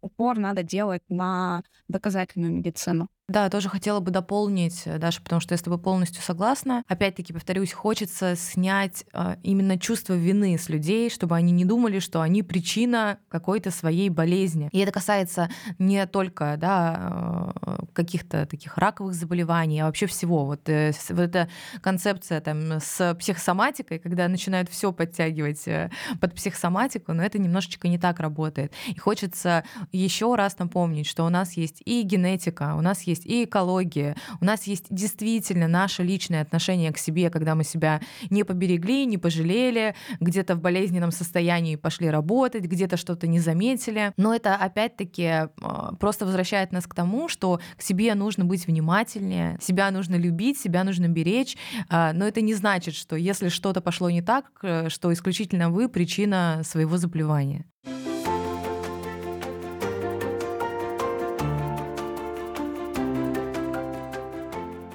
упор 0.00 0.38
надо 0.38 0.62
делать 0.62 1.02
на 1.08 1.62
доказательную 1.88 2.52
медицину. 2.52 3.08
Да, 3.32 3.48
тоже 3.48 3.70
хотела 3.70 4.00
бы 4.00 4.10
дополнить, 4.10 4.82
э, 4.84 4.98
Даша, 4.98 5.22
потому 5.22 5.40
что 5.40 5.54
я 5.54 5.58
с 5.58 5.62
тобой 5.62 5.78
полностью 5.78 6.22
согласна. 6.22 6.84
Опять-таки, 6.86 7.32
повторюсь, 7.32 7.72
хочется 7.72 8.36
снять 8.36 9.06
э, 9.14 9.36
именно 9.42 9.78
чувство 9.78 10.12
вины 10.12 10.58
с 10.58 10.68
людей, 10.68 11.08
чтобы 11.08 11.34
они 11.34 11.50
не 11.50 11.64
думали, 11.64 11.98
что 11.98 12.20
они 12.20 12.42
причина 12.42 13.18
какой-то 13.30 13.70
своей 13.70 14.10
болезни. 14.10 14.68
И 14.70 14.78
это 14.80 14.92
касается 14.92 15.48
не 15.78 16.06
только 16.06 16.56
да, 16.58 17.54
э, 17.62 17.76
каких-то 17.94 18.44
таких 18.44 18.76
раковых 18.76 19.14
заболеваний, 19.14 19.80
а 19.80 19.86
вообще 19.86 20.04
всего. 20.04 20.44
Вот, 20.44 20.68
э, 20.68 20.92
вот 21.08 21.20
эта 21.20 21.48
концепция 21.80 22.38
там, 22.42 22.80
с 22.80 23.14
психосоматикой, 23.14 23.98
когда 23.98 24.28
начинают 24.28 24.68
все 24.68 24.92
подтягивать 24.92 25.66
э, 25.66 25.90
под 26.20 26.34
психосоматику, 26.34 27.14
но 27.14 27.22
это 27.22 27.38
немножечко 27.38 27.88
не 27.88 27.96
так 27.96 28.20
работает. 28.20 28.74
И 28.88 28.98
хочется 28.98 29.64
еще 29.90 30.34
раз 30.34 30.58
напомнить, 30.58 31.06
что 31.06 31.24
у 31.24 31.30
нас 31.30 31.54
есть 31.54 31.80
и 31.86 32.02
генетика, 32.02 32.74
у 32.76 32.82
нас 32.82 33.00
есть 33.02 33.21
есть 33.22 33.26
и 33.26 33.44
экология, 33.44 34.16
у 34.40 34.44
нас 34.44 34.64
есть 34.64 34.86
действительно 34.90 35.68
наше 35.68 36.02
личное 36.02 36.42
отношение 36.42 36.92
к 36.92 36.98
себе, 36.98 37.30
когда 37.30 37.54
мы 37.54 37.64
себя 37.64 38.00
не 38.30 38.44
поберегли, 38.44 39.04
не 39.06 39.18
пожалели, 39.18 39.94
где-то 40.20 40.54
в 40.54 40.60
болезненном 40.60 41.10
состоянии 41.10 41.76
пошли 41.76 42.10
работать, 42.10 42.64
где-то 42.64 42.96
что-то 42.96 43.26
не 43.26 43.40
заметили. 43.40 44.12
Но 44.16 44.34
это 44.34 44.54
опять-таки 44.54 45.24
а, 45.24 45.94
просто 45.98 46.24
возвращает 46.24 46.72
нас 46.72 46.86
к 46.86 46.94
тому, 46.94 47.28
что 47.28 47.60
к 47.76 47.82
себе 47.82 48.14
нужно 48.14 48.44
быть 48.44 48.66
внимательнее, 48.66 49.58
себя 49.60 49.90
нужно 49.90 50.16
любить, 50.16 50.58
себя 50.58 50.84
нужно 50.84 51.08
беречь. 51.08 51.56
А, 51.88 52.12
но 52.12 52.26
это 52.26 52.40
не 52.40 52.54
значит, 52.54 52.94
что 52.94 53.16
если 53.16 53.48
что-то 53.48 53.80
пошло 53.80 54.10
не 54.10 54.22
так, 54.22 54.46
э, 54.62 54.88
что 54.88 55.12
исключительно 55.12 55.70
вы 55.70 55.88
причина 55.88 56.62
своего 56.64 56.96
заболевания. 56.96 57.66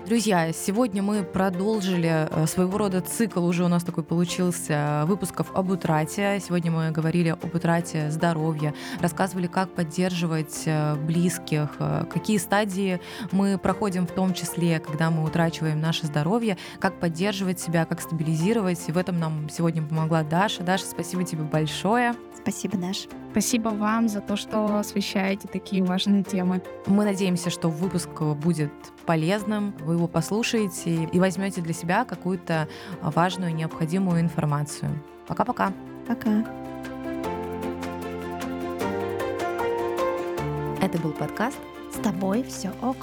Друзья, 0.07 0.53
сегодня 0.53 1.03
мы 1.03 1.21
продолжили 1.21 2.29
э, 2.29 2.47
своего 2.47 2.77
рода 2.77 3.01
цикл, 3.01 3.45
уже 3.45 3.65
у 3.65 3.67
нас 3.67 3.83
такой 3.83 4.05
получился, 4.05 5.03
выпусков 5.05 5.51
об 5.53 5.69
утрате. 5.69 6.41
Сегодня 6.41 6.71
мы 6.71 6.91
говорили 6.91 7.27
об 7.27 7.53
утрате 7.53 8.09
здоровья, 8.09 8.73
рассказывали, 9.01 9.47
как 9.47 9.69
поддерживать 9.69 10.63
э, 10.65 10.95
близких, 10.95 11.71
э, 11.79 12.05
какие 12.09 12.37
стадии 12.37 13.01
мы 13.33 13.57
проходим 13.57 14.07
в 14.07 14.11
том 14.13 14.33
числе, 14.33 14.79
когда 14.79 15.11
мы 15.11 15.25
утрачиваем 15.25 15.81
наше 15.81 16.07
здоровье, 16.07 16.57
как 16.79 17.01
поддерживать 17.01 17.59
себя, 17.59 17.83
как 17.83 17.99
стабилизировать. 17.99 18.79
И 18.87 18.93
в 18.93 18.97
этом 18.97 19.19
нам 19.19 19.49
сегодня 19.49 19.81
помогла 19.83 20.23
Даша. 20.23 20.63
Даша, 20.63 20.85
спасибо 20.85 21.25
тебе 21.25 21.43
большое. 21.43 22.15
Спасибо, 22.41 22.77
Даша. 22.77 23.09
Спасибо 23.31 23.69
вам 23.69 24.07
за 24.07 24.21
то, 24.21 24.35
что 24.35 24.77
освещаете 24.77 25.47
такие 25.47 25.83
важные 25.83 26.23
темы. 26.23 26.61
Мы 26.85 27.03
надеемся, 27.03 27.49
что 27.49 27.69
выпуск 27.69 28.09
будет 28.21 28.71
полезным, 29.05 29.73
вы 29.79 29.95
его 29.95 30.07
послушаете 30.07 31.09
и 31.11 31.19
возьмете 31.19 31.61
для 31.61 31.73
себя 31.73 32.05
какую-то 32.05 32.67
важную, 33.01 33.53
необходимую 33.53 34.21
информацию. 34.21 34.91
Пока-пока. 35.27 35.73
Пока. 36.07 36.45
Это 40.81 40.97
был 40.99 41.11
подкаст 41.11 41.57
«С 41.93 41.97
тобой 41.99 42.43
все 42.43 42.71
ок». 42.81 42.95